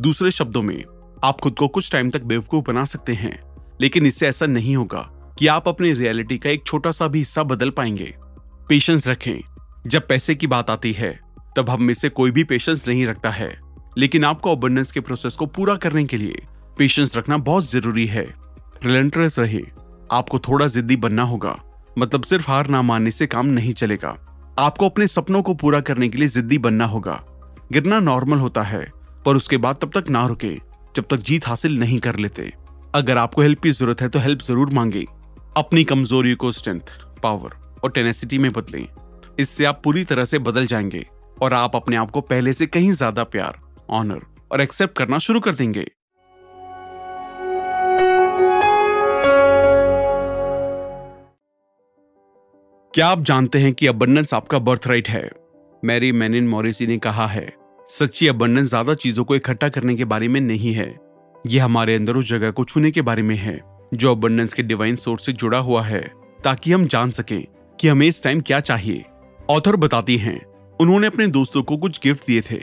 दूसरे 0.00 0.30
शब्दों 0.30 0.62
में, 0.62 0.84
आप 1.24 1.40
खुद 1.40 1.54
को 1.58 1.68
कुछ 1.68 1.90
टाइम 1.92 2.10
तक 2.10 2.22
बेवकूफ़ 2.22 2.64
बना 2.64 2.84
सकते 2.84 3.14
हैं, 3.14 3.38
लेकिन 3.80 4.06
इससे 4.06 4.28
ऐसा 4.28 4.46
नहीं 4.46 4.76
होगा 4.76 5.08
कि 5.38 5.46
आप 5.46 5.68
अपनी 5.68 5.92
रियलिटी 5.92 6.38
का 6.38 6.50
एक 6.50 6.66
छोटा 6.66 6.90
सा 6.90 7.08
भी 7.08 7.18
हिस्सा 7.18 7.42
बदल 7.42 7.70
पाएँगे। 7.70 8.14
पेशेंस 8.68 9.08
रखें। 9.08 9.40
जब 9.86 10.06
पैसे 10.06 10.34
की 10.34 10.46
बात 10.46 10.70
आती 10.70 10.92
है, 10.92 11.18
तब 11.56 11.70
हम 11.70 11.82
में 11.82 11.94
से 11.94 12.08
कोई 12.08 12.30
भी 12.30 12.44
पेशेंस 12.44 12.86
नहीं 12.88 13.06
रखता 13.06 13.30
है। 13.30 13.63
लेकिन 13.98 14.24
आपको 14.24 14.52
अबंडेंस 14.52 14.90
के 14.92 15.00
प्रोसेस 15.00 15.36
को 15.36 15.46
पूरा 15.46 15.76
करने 15.76 16.04
के 16.04 16.16
लिए 16.16 16.42
पेशेंस 16.78 17.16
रखना 17.16 17.36
बहुत 17.38 17.70
ज़रूरी 17.70 18.06
है। 18.06 18.24
रिलेंट्रेस 18.84 19.38
रहे 19.38 19.60
आपको 20.12 20.38
थोड़ा 20.38 20.66
जिद्दी 20.66 20.96
बनना 20.96 21.22
होगा। 21.22 21.56
मतलब 21.98 22.22
सिर्फ़ 22.22 22.50
हार 22.50 22.66
ना 22.66 22.82
मानने 22.82 23.10
से 23.10 23.26
काम 23.26 23.46
नहीं 23.46 23.72
चलेगा। 23.72 24.16
आपको 24.58 24.88
अपने 24.88 25.06
सपनों 25.06 25.42
को 25.42 25.54
पूरा 25.54 25.80
करने 25.80 26.08
के 26.08 26.18
लिए 26.18 26.28
जिद्दी 26.28 26.58
बनना 26.58 26.84
होगा। 26.84 27.20
गिरना 27.72 28.00
नॉर्मल 28.00 28.38
होता 28.38 28.62
है, 28.62 28.84
पर 29.26 29.36
उसके 29.36 29.56
बाद 29.56 29.76
तब 29.82 29.90
तक 29.94 30.10
ना 30.10 30.26
रुके, 30.26 30.54
जब 30.96 31.06
तक 31.10 31.16
जीत 31.16 31.46
हासिल 31.46 31.78
नहीं 31.78 31.98
कर 31.98 32.16
लेते। 32.16 32.52
अगर 32.94 33.18
आपको 33.18 33.42
हेल्प 33.42 33.62
की 33.62 33.70
ज़रूरत 33.70 34.02
है 34.02 34.08
तो 34.08 34.18
हेल्प 34.18 34.40
ज़रूर 34.40 34.70
मांगे। 34.70 35.04
अपनी 35.56 35.84
कमज़ोरी 35.84 36.34
को 36.34 36.52
स्ट्रेंथ 36.52 36.92
पावर 37.22 37.56
और 37.84 37.90
टेनेसिटी 37.90 38.38
में 38.38 38.50
बदलें। 38.52 38.86
इससे 39.38 39.64
आप 39.64 39.80
पूरी 39.84 40.04
तरह 40.04 40.24
से 40.24 40.38
बदल 40.38 40.66
जाएँगे 40.66 41.06
और 41.42 41.54
आप 41.54 41.76
अपने 41.76 41.96
आप 41.96 42.10
को 42.10 42.20
पहले 42.20 42.52
से 42.52 42.66
कहीं 42.66 42.92
ज़्यादा 42.92 43.24
प्यार 43.24 43.58
ऑनर 43.90 44.20
और 44.52 44.60
एक्सेप्ट 44.60 44.96
करना 44.96 45.18
शुरू 45.18 45.40
कर 45.40 45.54
देंगे। 45.54 45.84
क्या 52.94 53.06
आप 53.06 53.22
जानते 53.22 53.58
हैं 53.58 53.72
कि 53.72 53.86
अबंडेंस 53.86 54.34
आपका 54.34 54.58
बर्थ 54.58 54.86
राइट 54.86 55.08
है? 55.08 55.30
मैरी 55.82 56.10
मैनिन 56.12 56.48
मॉरिसी 56.48 56.86
ने 56.86 56.98
कहा 56.98 57.26
है, 57.26 57.52
सच्ची 57.88 58.28
अबंडेंस 58.28 58.68
ज़्यादा 58.68 58.94
चीज़ों 58.94 59.24
को 59.24 59.36
इकट्ठा 59.36 59.68
करने 59.68 59.94
के 59.94 60.04
बारे 60.04 60.28
में 60.28 60.40
नहीं 60.40 60.72
है। 60.74 60.94
यह 61.46 61.64
हमारे 61.64 61.94
अंदर 61.96 62.16
उस 62.16 62.28
जगह 62.28 62.50
को 62.50 62.64
छूने 62.64 62.90
के 62.90 63.02
बारे 63.02 63.22
में 63.22 63.34
है, 63.36 63.60
जो 63.94 64.10
अबंडेंस 64.10 64.52
के 64.52 64.62
डिवाइन 64.62 64.96
सोर्स 64.96 65.26
से 65.26 65.32
जुड़ा 65.32 65.58
हुआ 65.58 65.82
है, 65.82 66.00
ताकि 66.44 66.72
हम 66.72 66.86
जान 66.86 67.10
सकें 67.10 67.44
कि 67.78 67.88
हमें 67.88 68.06
इस 68.06 68.22
टाइम 68.24 68.40
क्या 68.40 68.60
चाहिए। 68.60 69.04
ऑथर 69.50 69.76
बताती 69.76 70.16
हैं, 70.16 70.40
उन्होंने 70.80 71.06
अपने 71.06 71.26
दोस्तों 71.26 71.62
को 71.62 71.76
कुछ 71.76 72.00
गिफ्ट 72.02 72.26
दिए 72.26 72.40
थे 72.40 72.58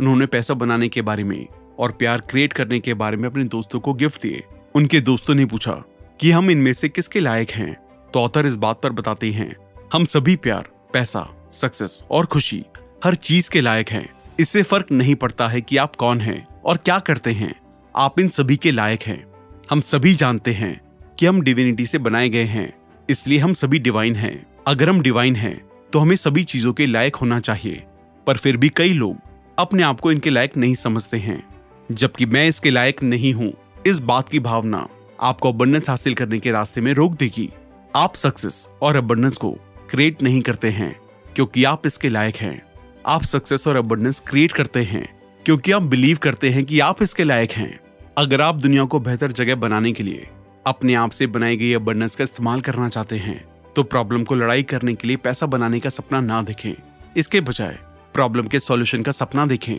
उन्होंने 0.00 0.26
पैसा 0.26 0.54
बनाने 0.54 0.88
के 0.88 1.02
बारे 1.02 1.24
में 1.24 1.46
और 1.78 1.92
प्यार 1.92 2.20
क्रिएट 2.20 2.52
करने 2.52 2.78
के 2.80 2.94
बारे 2.94 3.16
में 3.16 3.28
अपने 3.28 3.44
दोस्तों 3.44 3.80
को 3.80 3.94
गिफ्ट 3.94 4.22
दिए। 4.22 4.42
उनके 4.74 5.00
दोस्तों 5.00 5.34
ने 5.34 5.44
पूछा 5.44 5.72
कि 6.20 6.30
हम 6.30 6.50
इनमें 6.50 6.72
से 6.72 6.88
किसके 6.88 7.20
लायक 7.20 7.50
हैं? 7.50 7.74
तो 8.14 8.20
ऑथर 8.20 8.46
इस 8.46 8.56
बात 8.56 8.80
पर 8.82 8.90
बताते 8.90 9.30
हैं, 9.30 9.54
हम 9.92 10.04
सभी 10.04 10.36
प्यार, 10.36 10.68
पैसा 10.92 11.28
सक्सेस 11.52 12.02
और 12.10 12.26
खुशी, 12.26 12.64
हर 13.04 13.14
चीज़ 13.14 13.50
के 13.50 13.60
लायक 13.60 13.88
हैं। 13.88 14.08
इससे 14.40 14.62
फ़र्क 14.62 14.90
नहीं 14.92 15.14
पड़ता 15.14 15.48
है 15.48 15.60
कि 15.60 15.76
आप 15.76 15.96
कौन 15.96 16.20
हैं 16.20 16.44
और 16.64 16.76
क्या 16.76 16.98
करते 16.98 17.32
हैं। 17.32 17.54
आप 17.96 18.20
इन 18.20 18.28
सभी 18.28 18.56
के 18.56 18.70
लायक 18.70 19.02
हैं। 19.02 19.24
हम 19.70 19.80
सभी 19.80 20.14
जानते 20.14 20.52
हैं 20.52 20.80
कि 21.18 21.26
हम 21.26 21.40
डिविनिटी 21.40 21.86
से 21.86 21.98
बनाए 21.98 22.28
गए 22.28 22.44
हैं, 22.44 22.72
इसलिए 23.08 23.38
हम 23.38 23.52
सभी 23.54 23.78
डिवाइन 23.78 24.16
हैं। 24.16 24.46
अगर 24.66 24.88
हम 24.88 25.00
डिवाइन 25.00 25.36
हैं 25.36 25.60
तो 25.92 25.98
हमें 25.98 26.16
सभी 26.16 26.44
चीज़ों 26.44 26.72
के 26.72 26.86
लायक 26.86 27.16
होना 27.16 27.40
चाहिए। 27.40 27.82
पर 28.26 28.36
फिर 28.36 28.56
भी 28.56 28.68
कई 28.68 28.92
लोग 28.92 29.16
अपने 29.60 29.82
आप 29.82 30.00
को 30.00 30.10
इनके 30.12 30.30
लायक 30.30 30.56
नहीं 30.56 30.74
समझते 30.74 31.16
हैं, 31.18 31.42
जबकि 31.90 32.26
मैं 32.26 32.46
इसके 32.48 32.70
लायक 32.70 33.02
नहीं 33.02 33.32
हूँ। 33.34 33.52
इस 33.86 33.98
बात 34.00 34.28
की 34.28 34.38
भावना 34.40 34.86
आपको 35.20 35.52
अबंडेंस 35.52 35.88
हासिल 35.90 36.14
करने 36.14 36.38
के 36.38 36.50
रास्ते 36.50 36.80
में 36.80 36.92
रोक 36.94 37.12
देगी। 37.12 37.48
आप 37.94 38.14
सक्सेस 38.14 38.68
और 38.82 38.96
अबंडेंस 38.96 39.36
को 39.36 39.50
क्रिएट 39.90 40.22
नहीं 40.22 40.40
करते 40.40 40.70
हैं, 40.70 40.94
क्योंकि 41.34 41.64
आप 41.64 41.86
इसके 41.86 42.08
लायक 42.08 42.36
हैं। 42.36 42.60
आप 43.06 43.22
सक्सेस 43.22 43.66
और 43.68 43.76
अबंडेंस 43.76 44.20
क्रिएट 44.20 44.52
करते 44.52 44.82
हैं, 44.84 45.06
क्योंकि 45.42 45.72
आप 45.72 45.82
बिलीव 45.84 46.18
करते 46.22 46.50
हैं 46.50 46.64
कि 46.64 46.80
आप 46.80 47.02
इसके 47.02 47.24
लायक 47.24 47.52
हैं। 47.52 47.78
अगर 48.18 48.40
आप 48.40 48.54
दुनिया 48.54 48.84
को 48.84 49.00
बेहतर 49.00 49.32
जगह 49.32 49.54
बनाने 49.56 49.92
के 49.92 50.02
लिए 50.02 50.28
अपने 50.66 50.94
आप 50.94 51.10
से 51.10 51.26
बनाई 51.26 51.56
गई 51.56 51.72
अबंडेंस 51.74 52.16
का 52.16 52.24
इस्तेमाल 52.24 52.60
करना 52.60 52.88
चाहते 52.88 53.16
हैं 53.18 53.44
तो 53.76 53.82
प्रॉब्लम 53.82 54.24
को 54.24 54.34
लड़ाई 54.34 54.62
करने 54.62 54.94
के 54.94 55.08
लिए 55.08 55.16
पैसा 55.18 55.46
बनाने 55.48 55.80
का 55.80 55.90
सपना 55.90 56.20
ना 56.20 56.40
देखें। 56.42 56.72
इसके 57.16 57.40
बजाय 57.40 57.78
प्रॉब्लम 58.14 58.46
के 58.46 58.60
सॉल्यूशन 58.60 59.02
का 59.02 59.12
सपना 59.12 59.46
देखें। 59.46 59.76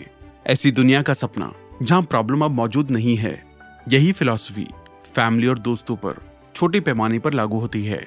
ऐसी 0.47 0.71
दुनिया 0.71 1.01
का 1.01 1.13
सपना, 1.13 1.51
जहाँ 1.83 2.01
प्रॉब्लम 2.01 2.45
अब 2.45 2.51
मौजूद 2.51 2.91
नहीं 2.91 3.15
है। 3.17 3.41
यही 3.87 4.11
फिलॉसफी 4.11 4.67
फैमिली 5.15 5.47
और 5.47 5.59
दोस्तों 5.59 5.95
पर, 5.95 6.15
छोटे 6.55 6.79
पैमाने 6.79 7.19
पर 7.19 7.33
लागू 7.33 7.59
होती 7.59 7.83
है। 7.85 8.05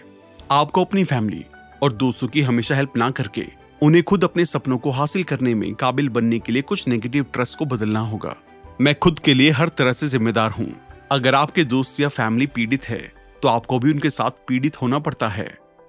आपको 0.50 0.84
अपनी 0.84 1.04
फैमिली 1.04 1.44
और 1.82 1.92
दोस्तों 1.92 2.28
की 2.28 2.42
हमेशा 2.42 2.74
हेल्प 2.74 2.96
ना 2.96 3.10
करके, 3.10 3.46
उन्हें 3.82 4.02
खुद 4.04 4.24
अपने 4.24 4.44
सपनों 4.44 4.78
को 4.78 4.90
हासिल 4.90 5.22
करने 5.22 5.54
में 5.54 5.72
काबिल 5.74 6.08
बनने 6.08 6.38
के 6.38 6.52
लिए 6.52 6.62
कुछ 6.62 6.86
नेगेटिव 6.88 7.26
ट्रस्ट 7.32 7.58
को 7.58 7.64
बदलना 7.66 8.00
होगा। 8.00 8.36
मैं 8.80 8.94
खुद 8.94 9.18
के 9.18 9.34
लिए 9.34 9.50
हर 9.50 9.68
तरह 9.68 9.92
से 9.92 10.08
जिम्मेदार 10.08 10.50
हूँ। 10.50 10.72
अगर 11.12 11.34
आपके 11.34 11.64
दोस्त 11.64 12.00
या 12.00 12.08
फैमिली 12.08 12.46
पीड़ित 12.46 12.84
है 12.84 13.00
तो 13.42 13.48
आपको 13.48 13.78
भी 13.78 13.90
उनके 13.90 14.10
साथ 14.10 14.30
पीड़ित 14.48 14.80
होना 14.82 14.98
पड़ता 14.98 15.28
है। 15.28 15.46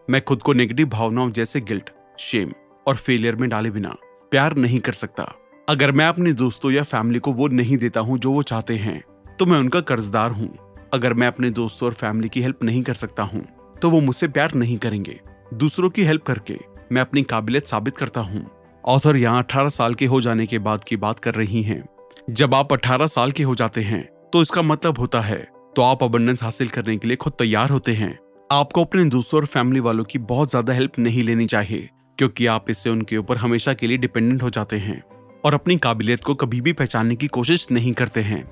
मैं 0.07 0.21
खुद 0.21 0.41
को 0.41 0.53
नेगेटिव 0.53 0.87
भावनाओं 0.89 1.31
जैसे 1.31 1.61
गिल्ट 1.61 1.89
शेम 2.19 2.51
और 2.85 2.95
फेलियर 2.95 3.35
में 3.35 3.49
डाले 3.49 3.69
बिना 3.69 3.95
प्यार 4.31 4.55
नहीं 4.57 4.79
कर 4.79 4.93
सकता। 4.93 5.23
अगर 5.67 5.91
मैं 5.91 6.07
अपने 6.07 6.33
दोस्तों 6.35 6.71
या 6.71 6.83
फैमिली 6.85 7.19
को 7.19 7.31
वो 7.33 7.47
नहीं 7.49 7.77
देता 7.77 7.99
हूँ 7.99 8.17
जो 8.19 8.31
वो 8.31 8.43
चाहते 8.43 8.75
हैं 8.77 9.01
तो 9.39 9.45
मैं 9.45 9.59
उनका 9.59 9.79
कर्जदार 9.83 10.31
हूँ। 10.31 10.49
अगर 10.93 11.13
मैं 11.13 11.27
अपने 11.27 11.49
दोस्तों 11.51 11.87
और 11.87 11.93
फैमिली 11.95 12.29
की 12.29 12.41
हेल्प 12.41 12.63
नहीं 12.63 12.81
कर 12.83 12.93
सकता 12.95 13.23
हूँ 13.23 13.45
तो 13.75 13.89
वो 13.89 13.99
मुझसे 14.01 14.27
प्यार 14.27 14.53
नहीं 14.55 14.77
करेंगे। 14.77 15.19
दूसरों 15.55 15.89
की 15.89 16.03
हेल्प 16.03 16.23
करके 16.23 16.59
मैं 16.91 17.01
अपनी 17.01 17.23
काबिलियत 17.23 17.67
साबित 17.67 17.97
करता 17.97 18.21
हूँ। 18.21 18.45
ऑथर 18.83 19.15
यहाँ 19.15 19.43
अठारह 19.43 19.69
साल 19.69 19.93
के 19.93 20.05
हो 20.05 20.21
जाने 20.21 20.45
के 20.45 20.59
बाद 20.59 20.83
की 20.83 20.97
बात 20.97 21.19
कर 21.19 21.35
रही 21.35 21.63
हैं। 21.63 21.83
जब 22.31 22.55
आप 22.55 22.73
अठारह 22.73 23.07
साल 23.07 23.31
के 23.31 23.43
हो 23.43 23.55
जाते 23.55 23.81
हैं 23.83 24.03
तो 24.33 24.41
इसका 24.41 24.61
मतलब 24.63 24.99
होता 24.99 25.21
है 25.21 25.39
तो 25.75 25.81
आप 25.81 26.03
अबंडेंस 26.03 26.43
हासिल 26.43 26.69
करने 26.69 26.97
के 26.97 27.07
लिए 27.07 27.17
खुद 27.17 27.33
तैयार 27.39 27.69
होते 27.69 27.93
हैं। 27.93 28.17
आपको 28.49 28.83
अपने 28.83 29.05
दोस्तों 29.05 29.39
और 29.39 29.45
फैमिली 29.47 29.79
वालों 29.81 30.03
की 30.03 30.19
बहुत 30.21 30.49
ज़्यादा 30.49 30.73
हेल्प 30.73 30.99
नहीं 30.99 31.23
लेनी 31.23 31.45
चाहिए। 31.47 31.89
क्योंकि 32.17 32.45
आप 32.45 32.69
इससे 32.69 32.89
उनके 32.89 33.17
ऊपर 33.17 33.37
हमेशा 33.37 33.73
के 33.73 33.87
लिए 33.87 33.97
डिपेंडेंट 33.97 34.43
हो 34.43 34.49
जाते 34.49 34.77
हैं 34.77 35.01
और 35.45 35.53
अपनी 35.53 35.77
काबिलियत 35.77 36.23
को 36.23 36.35
कभी 36.35 36.61
भी 36.61 36.73
पहचानने 36.73 37.15
की 37.15 37.27
कोशिश 37.27 37.67
नहीं 37.71 37.93
करते 37.93 38.21
हैं। 38.21 38.43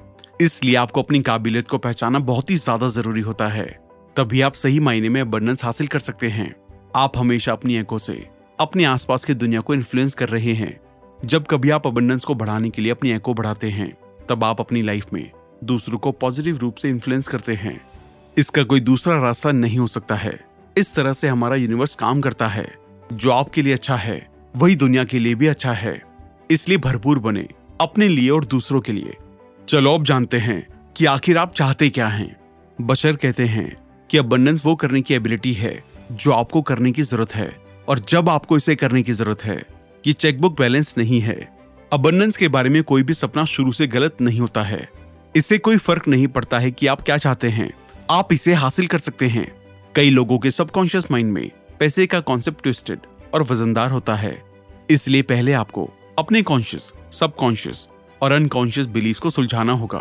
इसलिए 0.42 0.76
आपको 0.76 1.02
अपनी 1.02 1.22
काबिलियत 1.22 1.68
को 1.68 1.78
पहचाना 1.78 2.20
बहुत 2.20 2.50
ही 2.50 2.56
ज़्यादा 2.56 2.88
ज़रूरी 2.88 3.22
होता 3.22 3.48
है। 3.48 3.66
तभी 4.16 4.42
आप 4.42 4.54
सही 4.54 4.80
मायने 4.80 5.10
में 5.10 5.22
अबंडेंस 5.22 5.64
हासिल 5.64 5.88
कर 5.88 6.00
सकते 6.00 6.28
हैं। 6.28 6.56
आप 6.96 7.18
हमेशा 7.18 7.52
अपनी 7.52 7.78
आँखों 7.78 7.98
से, 7.98 8.28
अपने 8.60 8.84
आसपास 8.84 9.26
की 9.26 9.34
दुनिया 9.34 9.62
को 9.62 9.74
इन्फ्लुएंस 9.74 10.16
कर 10.16 10.30
रहे 10.30 10.54
हैं। 10.54 10.80
जब 11.26 11.46
कभी 11.48 11.70
आप 11.70 11.88
अबंडेंस 11.88 12.26
को 12.26 12.36
बढ़ाने 12.36 12.70
के 12.70 12.82
लिए 12.82 12.92
अपनी 12.92 13.12
एको 13.12 13.34
बढ़ाते 13.34 13.70
हैं, 13.70 13.94
तब 14.30 14.44
आप 14.44 14.60
अपनी 14.60 14.82
लाइफ 14.82 15.14
में 15.14 15.32
दूसरों 15.64 15.98
को 15.98 16.12
पॉजिटिव 16.12 16.58
रूप 16.58 16.76
से 16.76 16.90
इन्फ्लुएंस 16.90 17.28
करते 17.28 17.54
हैं। 17.54 17.82
इसका 18.38 18.64
कोई 18.64 18.80
दूसरा 18.80 19.18
रास्ता 19.18 19.52
नहीं 19.52 19.78
हो 19.78 19.88
सकता 19.88 20.16
है। 20.16 20.40
इस 20.78 20.96
तरह 20.96 21.14
से 21.14 21.28
हमारा 21.28 21.56
यूनिवर्स 21.56 21.96
काम 21.96 22.22
करता 22.22 22.48
है। 22.48 22.83
जो 23.14 23.32
आपके 23.32 23.62
लिए 23.62 23.74
अच्छा 23.74 23.96
है, 23.96 24.28
वही 24.56 24.76
दुनिया 24.76 25.04
के 25.04 25.20
लिए 25.20 25.36
भी 25.36 25.48
अच्छा 25.48 25.74
है। 25.74 26.02
इसलिए 26.52 26.78
भरपूर 26.78 27.20
बने, 27.20 27.48
अपने 27.82 28.08
लिए 28.08 28.30
और 28.30 28.46
दूसरों 28.46 28.82
के 28.82 28.92
लिए। 28.92 29.18
चलो, 29.70 29.94
अब 29.94 30.04
जानते 30.04 30.38
हैं 30.38 30.68
कि 30.98 31.06
आखिर 31.06 31.38
आप 31.38 31.54
चाहते 31.54 31.90
क्या 31.90 32.08
हैं। 32.08 32.36
बशर 32.82 33.16
कहते 33.16 33.46
हैं 33.46 33.76
कि 34.10 34.18
अबंडेंस 34.18 34.66
वो 34.66 34.76
करने 34.76 35.02
की 35.02 35.14
एबिलिटी 35.14 35.54
है, 35.54 35.84
जो 36.12 36.32
आपको 36.32 36.62
करने 36.62 36.92
की 36.92 37.02
ज़रूरत 37.02 37.36
है। 37.36 37.58
और 37.88 38.00
जब 38.00 38.30
आपको 38.30 38.58
इसे 38.58 38.76
करने 38.76 39.04
की 39.04 39.12
ज़रूरत 39.12 39.44
है, 39.44 39.64
ये 40.08 40.14
चेकबुक 40.14 40.60
बैलेंस 40.60 40.96
नहीं 40.98 41.20
है। 41.20 41.58
अबंडेंस 41.94 42.38
के 42.38 42.48
बारे 42.48 42.70
में 42.70 42.84
कोई 42.84 43.04
भी 43.04 43.14
सपना 43.14 43.46
शुरू 43.46 43.72
से 43.72 43.88
गलत 43.88 44.18
नहीं 44.22 44.40
होता 44.40 44.64
है। 44.64 44.90
इससे 45.36 45.58
कोई 45.58 45.78
फ़र्क 45.78 46.08
नहीं 46.08 46.28
पड़ता 46.28 46.60
है 46.60 46.72
कि 46.72 46.88
आप 46.88 47.02
क्या 47.02 47.18
चाहते 47.18 47.50
हैं। 47.50 47.74
आप 48.12 48.34
इसे 48.34 48.54
हासिल 48.54 48.88
कर 48.88 48.98
सकते 48.98 49.28
हैं। 49.28 49.52
कई 49.96 50.10
लोगों 50.10 50.40
के 50.40 50.52
सबकॉन्शियस 50.52 51.12
माइंड 51.12 51.32
में 51.32 51.52
पैसे 51.84 52.06
का 52.08 52.20
कॉन्सेप्ट 52.20 52.62
ट्विस्टेड 52.64 53.00
और 53.34 53.44
वजनदार 53.44 53.92
होता 53.92 54.16
है। 54.16 54.44
इसलिए 54.90 55.22
पहले 55.22 55.54
आपको 55.54 55.90
अपने 56.20 56.42
कॉन्शियस 56.42 56.92
सबकॉन्शियस 57.12 57.88
और 58.22 58.32
अनकॉन्शियस 58.32 58.88
बिलीफ 58.88 59.20
को 59.20 59.30
सुलझाना 59.30 59.74
होगा। 59.74 60.00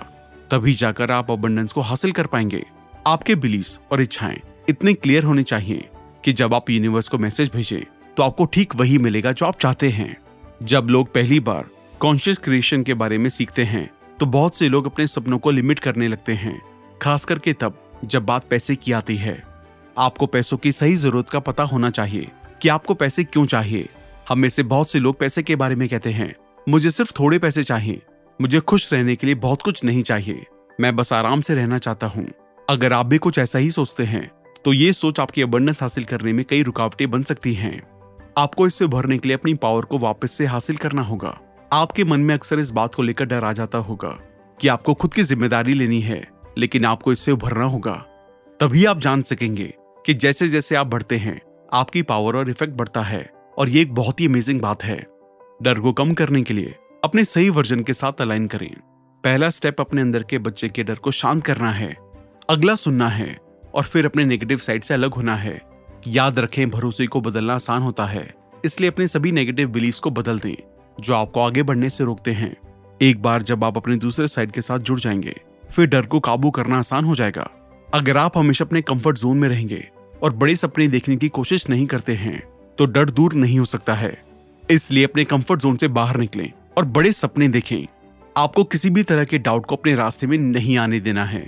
तभी 0.50 0.74
जाकर 0.74 1.10
आप 1.10 1.30
अबंडेंस 1.30 1.72
को 1.72 1.80
हासिल 1.80 2.12
कर 2.12 2.26
पाएँगे। 2.26 2.64
आपके 3.06 3.34
बिलीफ 3.34 3.92
और 3.92 4.02
इच्छाएँ 4.02 4.40
इतने 4.68 4.94
क्लियर 4.94 5.24
होने 5.24 5.42
चाहिए 5.42 5.88
कि 6.24 6.32
जब 6.32 6.54
आप 6.54 6.70
यूनिवर्स 6.70 7.08
को 7.08 7.18
मैसेज 7.18 7.50
भेजें 7.54 7.82
तो 8.16 8.22
आपको 8.22 8.44
ठीक 8.44 8.76
वही 8.76 8.98
मिलेगा 8.98 9.32
जो 9.32 9.46
आप 9.46 9.58
चाहते 9.60 9.90
हैं। 9.90 10.16
जब 10.62 10.86
लोग 10.90 11.12
पहली 11.14 11.40
बार 11.40 11.68
कॉन्शियस 12.00 12.38
क्रिएशन 12.38 12.82
के 12.82 12.94
बारे 12.94 13.18
में 13.18 13.30
सीखते 13.30 13.64
हैं 13.64 13.88
तो 14.20 14.26
बहुत 14.28 14.58
से 14.58 14.68
लोग 14.68 14.86
अपने 14.86 15.06
सपनों 15.06 15.38
को 15.38 15.50
लिमिट 15.50 15.78
करने 15.78 16.08
लगते 16.08 16.32
हैं। 16.34 16.60
खास 17.02 17.24
करके 17.24 17.52
तब 17.52 17.82
जब 18.04 18.26
बात 18.26 18.44
पैसे 18.44 18.76
की 18.76 18.92
आती 18.92 19.16
है। 19.16 19.51
आपको 19.96 20.26
पैसों 20.26 20.56
की 20.56 20.72
सही 20.72 20.94
ज़रूरत 20.96 21.30
का 21.30 21.38
पता 21.40 21.62
होना 21.62 21.90
चाहिए 21.90 22.28
कि 22.62 22.68
आपको 22.68 22.94
पैसे 22.94 23.24
क्यों 23.24 23.44
चाहिए। 23.46 23.88
हम 24.28 24.38
में 24.38 24.48
से 24.48 24.62
बहुत 24.64 24.90
से 24.90 24.98
लोग 24.98 25.18
पैसे 25.18 25.42
के 25.42 25.56
बारे 25.56 25.74
में 25.74 25.88
कहते 25.88 26.10
हैं, 26.10 26.34
मुझे 26.66 26.90
सिर्फ़ 26.90 27.12
थोड़े 27.18 27.38
पैसे 27.38 27.64
चाहिए। 27.64 28.00
मुझे 28.40 28.60
खुश 28.60 28.92
रहने 28.92 29.16
के 29.16 29.26
लिए 29.26 29.34
बहुत 29.36 29.62
कुछ 29.62 29.82
नहीं 29.84 30.02
चाहिए। 30.02 30.44
मैं 30.78 30.94
बस 30.96 31.12
आराम 31.12 31.40
से 31.40 31.54
रहना 31.54 31.78
चाहता 31.78 32.06
हूँ। 32.06 32.26
अगर 32.68 32.92
आप 32.92 33.06
भी 33.06 33.18
कुछ 33.18 33.38
ऐसा 33.38 33.58
ही 33.58 33.70
सोचते 33.70 34.04
हैं 34.04 34.30
तो 34.64 34.72
ये 34.72 34.92
सोच 34.92 35.20
आपकी 35.20 35.42
अबंडेंस 35.42 35.82
हासिल 35.82 36.04
करने 36.04 36.32
में 36.32 36.44
कई 36.44 36.62
रुकावटें 36.62 37.10
बन 37.10 37.22
सकती 37.22 37.52
हैं। 37.54 37.80
आपको 38.38 38.66
इससे 38.66 38.84
उभरने 38.84 39.18
के 39.18 39.28
लिए 39.28 39.36
अपनी 39.36 39.54
पावर 39.54 39.84
को 39.84 39.98
वापस 39.98 40.32
से 40.32 40.46
हासिल 40.46 40.76
करना 40.76 41.02
होगा। 41.02 41.38
आपके 41.72 42.04
मन 42.04 42.20
में 42.20 42.34
अक्सर 42.34 42.58
इस 42.58 42.70
बात 42.70 42.94
को 42.94 43.02
लेकर 43.02 43.24
डर 43.24 43.44
आ 43.44 43.52
जाता 43.52 43.78
होगा 43.80 44.16
कि 44.60 44.68
आपको 44.68 44.94
खुद 44.94 45.14
की 45.14 45.22
ज़िम्मेदारी 45.22 45.74
लेनी 45.74 46.00
है, 46.00 46.26
लेकिन 46.58 46.84
आपको 46.84 47.12
इससे 47.12 47.32
उभरना 47.32 47.64
होगा। 47.66 47.94
तभी 48.60 48.84
आप 48.84 48.98
जान 48.98 49.22
सकेंगे 49.24 49.72
कि 50.06 50.14
जैसे 50.14 50.48
जैसे 50.48 50.74
आप 50.74 50.86
बढ़ते 50.86 51.16
हैं, 51.16 51.40
आपकी 51.72 52.02
पावर 52.02 52.36
और 52.36 52.50
इफ़ेक्ट 52.50 52.74
बढ़ता 52.74 53.02
है। 53.02 53.30
और 53.58 53.68
ये 53.68 53.82
एक 53.82 53.94
बहुत 53.94 54.20
ही 54.20 54.26
अमेजिंग 54.26 54.60
बात 54.60 54.84
है। 54.84 55.06
डर 55.62 55.80
को 55.80 55.92
कम 55.92 56.12
करने 56.12 56.42
के 56.42 56.54
लिए 56.54 56.74
अपने 57.04 57.24
सही 57.24 57.50
वर्जन 57.50 57.82
के 57.82 57.94
साथ 57.94 58.12
अलाइन 58.20 58.46
करें। 58.46 58.74
पहला 59.24 59.50
स्टेप 59.50 59.80
अपने 59.80 60.00
अंदर 60.00 60.22
के 60.22 60.38
बच्चे 60.38 60.68
के 60.68 60.82
डर 60.82 60.94
को 60.94 61.10
शांत 61.10 61.44
करना 61.44 61.72
है। 61.72 61.96
अगला 62.50 62.74
सुनना 62.74 63.08
है 63.08 63.38
और 63.74 63.82
फिर 63.82 64.06
अपने 64.06 64.24
नेगेटिव 64.24 64.58
साइड 64.58 64.82
से 64.82 64.94
अलग 64.94 65.14
होना 65.14 65.36
है। 65.36 65.62
याद 66.06 66.38
रखें, 66.38 66.70
भरोसे 66.70 67.06
को 67.06 67.20
बदलना 67.20 67.54
आसान 67.54 67.82
होता 67.82 68.06
है। 68.06 68.34
इसलिए 68.64 68.90
अपने 68.90 69.06
सभी 69.06 69.32
नेगेटिव 69.32 69.68
बिलीफ 69.68 69.98
को 69.98 70.10
बदल 70.10 70.38
दें, 70.38 70.56
जो 71.00 71.14
आपको 71.14 71.40
आगे 71.40 71.62
बढ़ने 71.62 71.90
से 71.90 72.04
रोकते 72.04 72.30
हैं। 72.30 72.56
एक 73.02 73.22
बार 73.22 73.42
जब 73.42 73.64
आप 73.64 73.76
अपने 73.76 73.96
दूसरे 73.96 74.28
साइड 74.28 74.52
के 74.52 74.62
साथ 74.62 74.78
जुड़ 74.78 75.00
जाएँगे, 75.00 75.40
फिर 75.70 75.86
डर 75.86 76.02
को 76.02 76.20
काबू 76.20 76.50
करना 76.50 76.78
आसान 76.78 77.04
हो 77.04 77.14
जाएगा। 77.14 77.50
अगर 77.94 78.16
आप 78.16 78.38
हमेशा 78.38 78.64
अपने 78.64 78.82
कंफर्ट 78.82 79.18
जोन 79.18 79.38
में 79.38 79.48
रहेंगे 79.48 79.88
और 80.22 80.32
बड़े 80.32 80.56
सपने 80.56 80.86
देखने 80.88 81.16
की 81.16 81.28
कोशिश 81.28 81.68
नहीं 81.68 81.86
करते 81.86 82.14
हैं 82.14 82.42
तो 82.78 82.86
डर 82.86 83.10
दूर 83.10 83.32
नहीं 83.32 83.58
हो 83.58 83.64
सकता 83.64 83.94
है। 83.94 84.16
इसलिए 84.70 85.04
अपने 85.04 85.24
कंफर्ट 85.24 85.60
जोन 85.60 85.76
से 85.76 85.88
बाहर 85.88 86.16
निकलें 86.16 86.50
और 86.78 86.84
बड़े 86.84 87.12
सपने 87.12 87.48
देखें। 87.48 87.86
आपको 88.36 88.64
किसी 88.64 88.90
भी 88.90 89.02
तरह 89.02 89.24
के 89.24 89.38
डाउट 89.38 89.66
को 89.66 89.76
अपने 89.76 89.94
रास्ते 89.94 90.26
में 90.26 90.36
नहीं 90.38 90.76
आने 90.78 91.00
देना 91.00 91.24
है। 91.24 91.42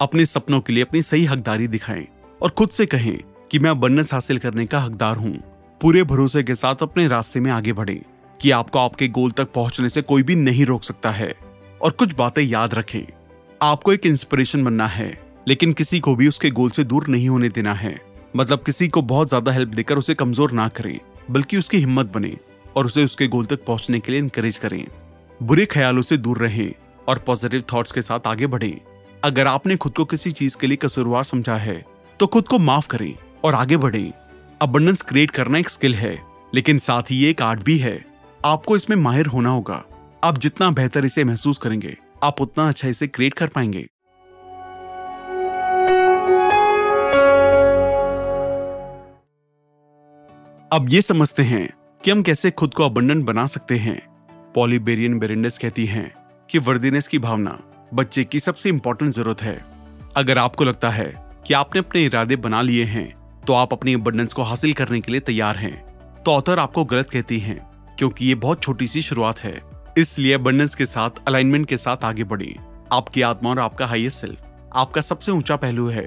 अपने 0.00 0.26
सपनों 0.26 0.60
के 0.60 0.72
लिए 0.72 0.82
अपनी 0.82 1.02
सही 1.02 1.24
हकदारी 1.24 1.68
दिखाएँ 1.68 2.06
और 2.42 2.50
खुद 2.50 2.68
से 2.68 2.86
कहें 2.86 3.18
कि 3.50 3.58
मैं 3.58 3.70
अबंडेंस 3.70 4.12
हासिल 4.14 4.38
करने 4.38 4.66
का 4.66 4.78
हकदार 4.78 5.16
हूँ। 5.16 5.36
पूरे 5.80 6.02
भरोसे 6.02 6.42
के 6.42 6.54
साथ 6.54 6.82
अपने 6.82 7.06
रास्ते 7.06 7.40
में 7.40 7.50
आगे 7.50 7.72
बढ़ें 7.72 8.00
कि 8.40 8.50
आपको 8.50 8.78
आपके 8.78 9.08
गोल 9.08 9.30
तक 9.30 9.52
पहुँचने 9.52 9.88
से 9.88 10.02
कोई 10.02 10.22
भी 10.22 10.34
नहीं 10.34 10.66
रोक 10.66 10.82
सकता 10.82 11.10
है। 11.10 11.34
और 11.82 11.90
कुछ 11.90 12.14
बातें 12.14 12.42
याद 12.42 12.74
रखें। 12.74 13.02
आपको 13.62 13.92
एक 13.92 14.06
इंस्पिरेशन 14.06 14.64
बनना 14.64 14.86
है, 14.86 15.12
लेकिन 15.48 15.72
किसी 15.72 16.00
को 16.00 16.14
भी 16.14 16.28
उसके 16.28 16.50
गोल 16.50 16.70
से 16.70 16.84
दूर 16.84 17.08
नहीं 17.08 17.28
होने 17.28 17.48
देना 17.48 17.74
है। 17.74 18.13
मतलब 18.34 18.62
किसी 18.62 18.88
को 18.88 19.02
बहुत 19.04 19.28
ज़्यादा 19.28 19.52
हेल्प 19.52 19.68
देकर 19.70 19.98
उसे 19.98 20.14
कमज़ोर 20.14 20.52
ना 20.52 20.68
करें, 20.70 20.98
बल्कि 21.30 21.56
उसकी 21.56 21.78
हिम्मत 21.78 22.06
बने 22.06 22.36
और 22.76 22.86
उसे 22.86 23.04
उसके 23.04 23.26
गोल 23.28 23.46
तक 23.46 23.64
पहुँचने 23.66 24.00
के 24.00 24.12
लिए 24.12 24.20
इनकरेज 24.20 24.58
करें। 24.58 24.84
बुरे 25.40 25.66
ख्यालों 25.66 26.02
से 26.02 26.16
दूर 26.16 26.38
रहें 26.38 26.72
और 27.08 27.18
पॉजिटिव 27.18 27.62
थॉट्स 27.72 27.92
के 27.92 28.02
साथ 28.02 28.26
आगे 28.26 28.46
बढ़ें। 28.46 28.80
अगर 29.22 29.46
आपने 29.46 29.76
खुद 29.76 29.92
को 29.92 30.04
किसी 30.04 30.30
चीज़ 30.32 30.56
के 30.58 30.66
लिए 30.66 30.76
कसूरवार 30.78 31.24
समझा 31.24 31.56
है 31.58 31.84
तो 32.20 32.26
खुद 32.26 32.48
को 32.48 32.58
माफ़ 32.60 32.88
करें 32.88 33.14
और 33.44 33.54
आगे 33.54 33.76
बढ़ें। 33.78 34.12
अबंडेंस 34.60 35.02
क्रिएट 35.02 35.30
करना 35.30 35.58
एक 35.58 35.68
स्किल 35.68 35.94
है, 35.94 36.18
लेकिन 36.54 36.78
साथ 36.80 37.10
ही 37.10 37.24
एक 37.24 37.42
आर्ट 37.42 37.62
भी 37.62 37.78
है। 37.78 37.98
आपको 38.44 38.76
इसमें 38.76 38.96
माहिर 38.98 39.26
होना 39.26 39.50
होगा। 39.50 39.82
आप 40.24 40.38
जितना 40.38 40.70
बेहतर 40.72 41.04
इसे 41.04 41.24
महसूस 41.24 41.58
करेंगे, 41.58 41.96
आप 42.22 42.40
उतना 42.40 42.68
अच्छा 42.68 42.88
इसे 42.88 43.06
क्रिएट 43.06 43.34
कर 43.34 43.46
पाएँगे। 43.46 43.86
अब 50.74 50.86
ये 50.90 51.00
समझते 51.02 51.42
हैं 51.42 51.68
कि 52.04 52.10
हम 52.10 52.22
कैसे 52.22 52.50
खुद 52.50 52.72
को 52.74 52.84
अबंडन 52.84 53.22
बना 53.22 53.46
सकते 53.46 53.76
हैं। 53.78 53.96
पॉलीबेरियन 54.54 55.18
बेरेंडस 55.18 55.58
कहती 55.58 55.84
हैं 55.86 56.10
कि 56.50 56.58
वर्दीनेस 56.58 57.08
की 57.08 57.18
भावना 57.18 57.58
बच्चे 57.94 58.24
की 58.24 58.40
सबसे 58.40 58.68
इंपॉर्टेंट 58.68 59.12
ज़रूरत 59.12 59.42
है। 59.42 59.56
अगर 60.16 60.38
आपको 60.38 60.64
लगता 60.64 60.90
है 60.90 61.06
कि 61.46 61.54
आपने 61.54 61.78
अपने 61.78 62.04
इरादे 62.04 62.36
बना 62.36 62.62
लिए 62.62 62.84
हैं 62.84 63.06
तो 63.46 63.52
आप 63.52 63.72
अपनी 63.72 63.94
अबंडेंस 63.94 64.32
को 64.32 64.42
हासिल 64.42 64.72
करने 64.72 65.00
के 65.00 65.12
लिए 65.12 65.20
तैयार 65.20 65.56
हैं। 65.56 66.22
तो 66.22 66.32
ऑथर 66.32 66.58
आपको 66.58 66.84
गलत 66.84 67.10
कहती 67.10 67.38
हैं, 67.38 67.58
क्योंकि 67.98 68.26
ये 68.26 68.34
बहुत 68.36 68.62
छोटी 68.62 68.86
सी 68.86 69.02
शुरुआत 69.02 69.40
है। 69.40 69.60
इसलिए 69.98 70.32
अबंडेंस 70.32 70.74
के 70.74 70.86
साथ 70.86 71.22
अलाइनमेंट 71.26 71.68
के 71.68 71.76
साथ 71.76 72.04
आगे 72.04 72.24
बढ़ी। 72.24 72.56
आपकी 72.92 73.22
आत्मा 73.22 73.50
और 73.50 73.58
आपका 73.58 73.86
हाईएस्ट 73.86 74.20
सेल्फ 74.20 74.42
आपका 74.74 75.00
सबसे 75.02 75.32
ऊँचा 75.32 75.56
पहलू 75.56 75.88
है। 75.88 76.06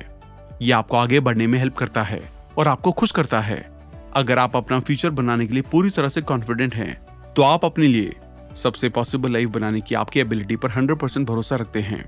ये 0.62 0.72
आपको 0.74 0.98
आगे 0.98 1.20
बढ़ने 1.20 1.48
में 1.48 1.58
हेल्प 1.60 1.76
करता 1.76 2.04
है 2.04 2.22
और 2.58 2.68
आपको 2.68 2.92
खुश 2.92 3.12
करता 3.12 3.42
है। 3.42 3.77
अगर 4.16 4.40
आप 4.40 4.56
अपना 4.56 4.80
फ्यूचर 4.80 5.10
बनाने 5.10 5.46
के 5.48 5.54
लिए 5.54 5.64
पूरी 5.72 5.90
तरह 5.90 6.10
से 6.10 6.22
कॉन्फिडेंट 6.22 6.76
हैं 6.76 6.94
तो 7.34 7.42
आप 7.42 7.66
अपने 7.66 7.88
लिए 7.88 8.16
सबसे 8.56 8.90
पॉसिबल 8.90 9.32
लाइफ 9.32 9.50
बनाने 9.50 9.82
की 9.82 9.96
आपकी 9.96 10.20
एबिलिटी 10.20 10.56
पर 10.56 10.72
100 10.72 10.96
परसेंट 10.96 11.28
भरोसा 11.28 11.56
रखते 11.56 11.82
हैं। 11.82 12.04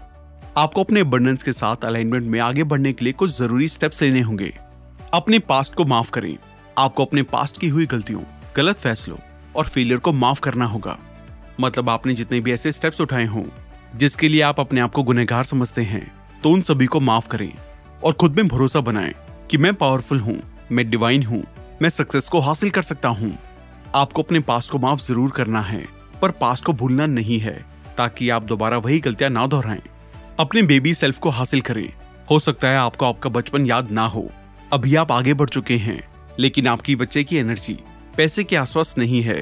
आपको 0.58 0.84
अपने 0.84 1.00
अबंडेंस 1.00 1.44
के 1.44 1.51
साथ 1.51 1.86
अलाइनमेंट 1.86 2.25
में 2.25 2.39
आगे 2.39 2.63
बढ़ने 2.63 2.94
के 2.94 3.06
लिए 3.06 3.13
कुछ 3.13 3.38
ज़रूरी 3.38 3.68
स्टेप्स 3.70 4.01
लेने 4.01 4.22
होंगे। 4.22 4.53
अपने 5.13 5.39
पास्ट 5.39 5.74
को 5.75 5.86
माफ़ 5.86 6.12
करें। 6.12 6.38
आपको 6.77 7.06
अपने 7.06 7.24
पास्ट 7.24 7.60
की 7.60 7.68
हुई 7.68 7.86
गलतियों, 7.86 8.22
गलत 8.58 8.77
फैसलों 8.77 9.18
और 9.56 9.65
फेलियर 9.65 10.00
को 10.00 10.13
माफ़ 10.13 10.39
करना 10.39 10.65
होगा। 10.65 10.98
मतलब 11.60 11.89
आपने 11.89 12.13
जितने 12.13 12.39
भी 12.39 12.51
ऐसे 12.51 12.72
स्टेप्स 12.72 13.01
उठाए 13.01 13.25
हों, 13.25 13.44
जिसके 13.96 14.27
लिए 14.27 14.41
आप 14.41 14.60
अपने 14.60 14.82
आप 14.82 14.91
को 14.91 15.03
गुनहगार 15.03 15.44
समझते 15.44 15.82
हैं 15.82 16.12
तो 16.44 16.51
उन 16.51 16.62
सभी 16.62 16.86
को 16.86 17.00
माफ़ 17.00 17.27
करें 17.27 17.51
और 18.03 18.13
खुद 18.13 18.36
में 18.36 18.48
भरोसा 18.48 18.82
बनाएँ 18.82 19.13
कि 19.51 19.58
मैं 19.58 19.74
पावरफुल 19.74 20.20
हूँ, 20.20 20.39
मैं 20.72 20.89
डिवाइन 20.89 21.24
हूँ 21.24 21.44
मैं 21.82 21.90
सक्सेस 21.90 22.30
को 22.30 22.40
हासिल 22.40 22.70
कर 22.70 22.82
सकता 22.82 23.10
हूँ। 23.10 23.38
आपको 23.96 24.24
अपने 24.24 24.40
पास्ट 24.40 24.72
को 24.72 24.78
माफ़ 24.78 25.02
ज़रूर 25.02 25.32
करना 25.32 25.62
है, 25.62 25.86
पर 26.22 26.32
पास्ट 26.32 26.66
को 26.66 26.74
भूलना 26.74 27.06
नहीं 27.06 27.40
है, 27.40 27.66
ताकि 27.98 28.30
आप 28.30 28.44
दोबारा 28.44 28.78
वही 28.78 29.00
गलतियाँ 29.00 29.30
ना 29.32 29.46
दोहराएँ। 29.48 29.82
अपने 30.40 30.62
बेबी 30.62 30.94
सेल्फ 30.94 31.20
को 31.20 31.30
हासिल 31.30 31.62
करें। 31.62 31.88
हो 32.32 32.40
सकता 32.40 32.68
है 32.68 32.78
आपको 32.78 33.06
आपका 33.06 33.30
बचपन 33.30 33.66
याद 33.66 33.92
ना 33.92 34.06
हो। 34.06 34.30
अभी 34.74 34.96
आप 34.96 35.12
आगे 35.12 35.34
बढ़ 35.34 35.50
चुके 35.50 35.78
हैं, 35.78 36.02
लेकिन 36.40 36.68
आपकी 36.68 36.96
बच्चे 36.96 37.24
की 37.24 37.38
एनर्जी 37.38 37.78
पैसे 38.18 38.44
के 38.44 38.56
आसपास 38.56 38.98
नहीं 38.98 39.22
है। 39.22 39.38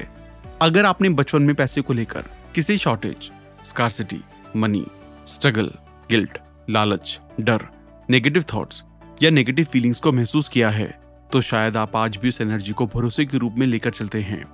अगर 0.62 0.86
आपने 0.86 1.08
बचपन 1.08 1.42
में 1.42 1.54
पैसे 1.54 1.80
को 1.80 1.92
लेकर 1.92 2.24
किसी 2.54 2.78
shortage 2.78 3.30
scarcity 3.64 4.20
money 4.56 4.84
struggle 5.26 5.70
guilt 6.10 6.38
लालच, 6.70 7.18
डर 7.40 7.66
नेगेटिव 8.10 8.44
थॉट्स 8.54 8.82
या 9.22 9.30
नेगेटिव 9.30 9.64
फीलिंग्स 9.64 10.00
को 10.00 10.12
महसूस 10.12 10.48
किया 10.48 10.70
है 10.70 10.88
तो 11.32 11.40
शायद 11.40 11.76
आप 11.76 11.96
आज 11.96 12.16
भी 12.16 12.28
उस 12.28 12.40
एनर्जी 12.40 12.72
को 12.72 12.86
भरोसे 12.86 13.24
के 13.24 13.38
रूप 13.38 13.54
में 13.58 13.66
लेकर 13.66 13.90
चलते 13.90 14.20
हैं। 14.20 14.44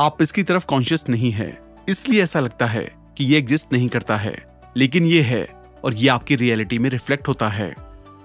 आप 0.00 0.22
इसकी 0.22 0.42
तरफ़ 0.42 0.66
कॉन्शियस 0.66 1.04
नहीं 1.08 1.30
है। 1.30 1.62
इसलिए 1.88 2.22
ऐसा 2.22 2.40
लगता 2.40 2.66
है 2.66 2.92
कि 3.16 3.24
ये 3.24 3.38
एग्जिस्ट 3.38 3.72
नहीं 3.72 3.88
करता 3.88 4.16
है। 4.16 4.46
लेकिन 4.76 5.04
ये 5.04 5.22
है 5.22 5.48
और 5.84 5.94
ये 5.94 6.08
आपकी 6.08 6.36
रियलिटी 6.36 6.78
में 6.78 6.90
रिफ्लेक्ट 6.90 7.28
होता 7.28 7.48
है। 7.48 7.74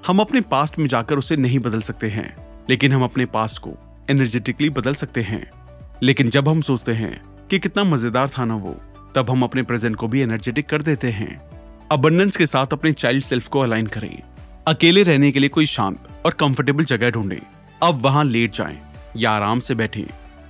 हम 0.08 0.20
अपने 0.20 0.42
पास्ट 0.42 0.80
में 0.80 0.88
जाकर 0.88 1.18
उसे 1.18 1.36
नहीं 1.36 1.60
बदल 1.60 1.82
सकते 1.82 2.10
हैं। 2.10 2.48
लेकिन 2.70 2.94
हम 2.94 3.04
अपने 3.04 3.26
पास्ट 3.26 3.58
को 3.60 3.78
एनर्जेटिकली 4.10 4.70
बदल 4.70 4.94
सकते 4.94 5.22
हैं। 5.22 5.52
लेकिन 6.04 6.30
जब 6.30 6.50
हम 6.50 6.62
सोचते 6.62 6.92
हैं 6.92 7.22
कि 7.52 7.60
कितना 7.60 7.84
मज़ेदार 7.84 8.30
था 8.30 8.46
ना 8.46 8.56
वो, 8.56 8.82
तब 9.16 9.30
हम 9.30 9.44
अपने 9.44 9.64
प्रेजेंट 9.64 9.96
को 9.96 10.08
भी 10.08 10.22
एनर्जेटिक 10.22 10.70
कर 10.70 10.82
देते 10.82 11.10
हैं। 11.10 11.42
अबंडेंस 11.92 12.38
के 12.38 12.46
साथ 12.46 12.66
अपने 12.72 12.92
चाइल्ड 12.92 13.24
सेल्फ 13.24 13.48
को 13.48 13.60
अलाइन 13.60 13.88
करें। 13.88 14.22
अकेले 14.68 15.04
रहने 15.04 15.32
के 15.32 15.40
लिए 15.40 15.50
कोई 15.50 15.66
शांत 15.66 16.08
और 16.26 16.34
कंफर्टेबल 16.34 16.84
जगह 16.84 17.10
ढूंढें। 17.10 17.57
अब 17.84 18.01
वहाँ 18.01 18.24
लेट 18.25 18.53
जाएँ 18.53 18.77
या 19.17 19.31
आराम 19.31 19.60
से 19.60 19.75
बैठें। 19.75 20.03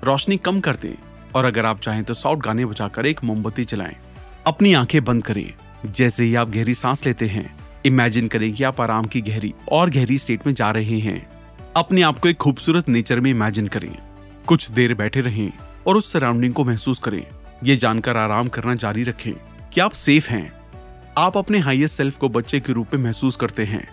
रोशनी 0.03 0.37
कम 0.37 0.59
कर 0.59 0.75
दें 0.75 0.93
और 1.35 1.45
अगर 1.45 1.65
आप 1.65 1.79
चाहें 1.79 2.03
तो 2.03 2.13
सॉफ्ट 2.13 2.43
गाने 2.43 2.65
बजाकर 2.65 3.05
एक 3.05 3.23
मोमबत्ती 3.23 3.65
चलाएँ 3.65 3.95
अपनी 4.47 4.73
आँखें 4.73 5.03
बंद 5.03 5.25
करें। 5.25 5.53
जैसे 5.85 6.23
ही 6.23 6.35
आप 6.35 6.49
गहरी 6.49 6.75
सांस 6.75 7.05
लेते 7.05 7.25
हैं 7.25 7.55
इमेजिन 7.85 8.27
करें 8.27 8.53
कि 8.53 8.63
आप 8.63 8.81
आराम 8.81 9.05
की 9.05 9.21
गहरी 9.21 9.53
और 9.71 9.89
गहरी 9.89 10.17
स्टेट 10.17 10.47
में 10.47 10.53
जा 10.53 10.71
रहे 10.71 10.99
हैं। 10.99 11.29
अपने 11.77 12.01
आप 12.01 12.19
को 12.19 12.27
एक 12.27 12.37
खूबसूरत 12.37 12.89
नेचर 12.89 13.19
में 13.19 13.31
इमेजिन 13.31 13.67
करें। 13.67 13.97
कुछ 14.47 14.71
देर 14.71 14.93
बैठे 14.93 15.21
रहें 15.21 15.51
और 15.87 15.97
उस 15.97 16.11
सराउंडिंग 16.11 16.53
को 16.53 16.63
महसूस 16.63 16.99
करें। 16.99 17.25
ये 17.63 17.75
जानकर 17.75 18.17
आराम 18.17 18.47
करना 18.47 18.75
जारी 18.75 19.03
रखें 19.03 19.33
कि 19.73 19.81
आप 19.81 19.91
सेफ़ 19.91 20.29
हैं। 20.29 20.51
आप 21.17 21.37
अपने 21.37 21.59
हाईएस्ट 21.59 21.97
सेल्फ 21.97 22.17
को 22.17 22.29
बच्चे 22.29 22.59
के 22.59 22.73
रूप 22.73 22.93
में 22.93 23.03
महसूस 23.03 23.35
करते 23.35 23.65
हैं। 23.65 23.87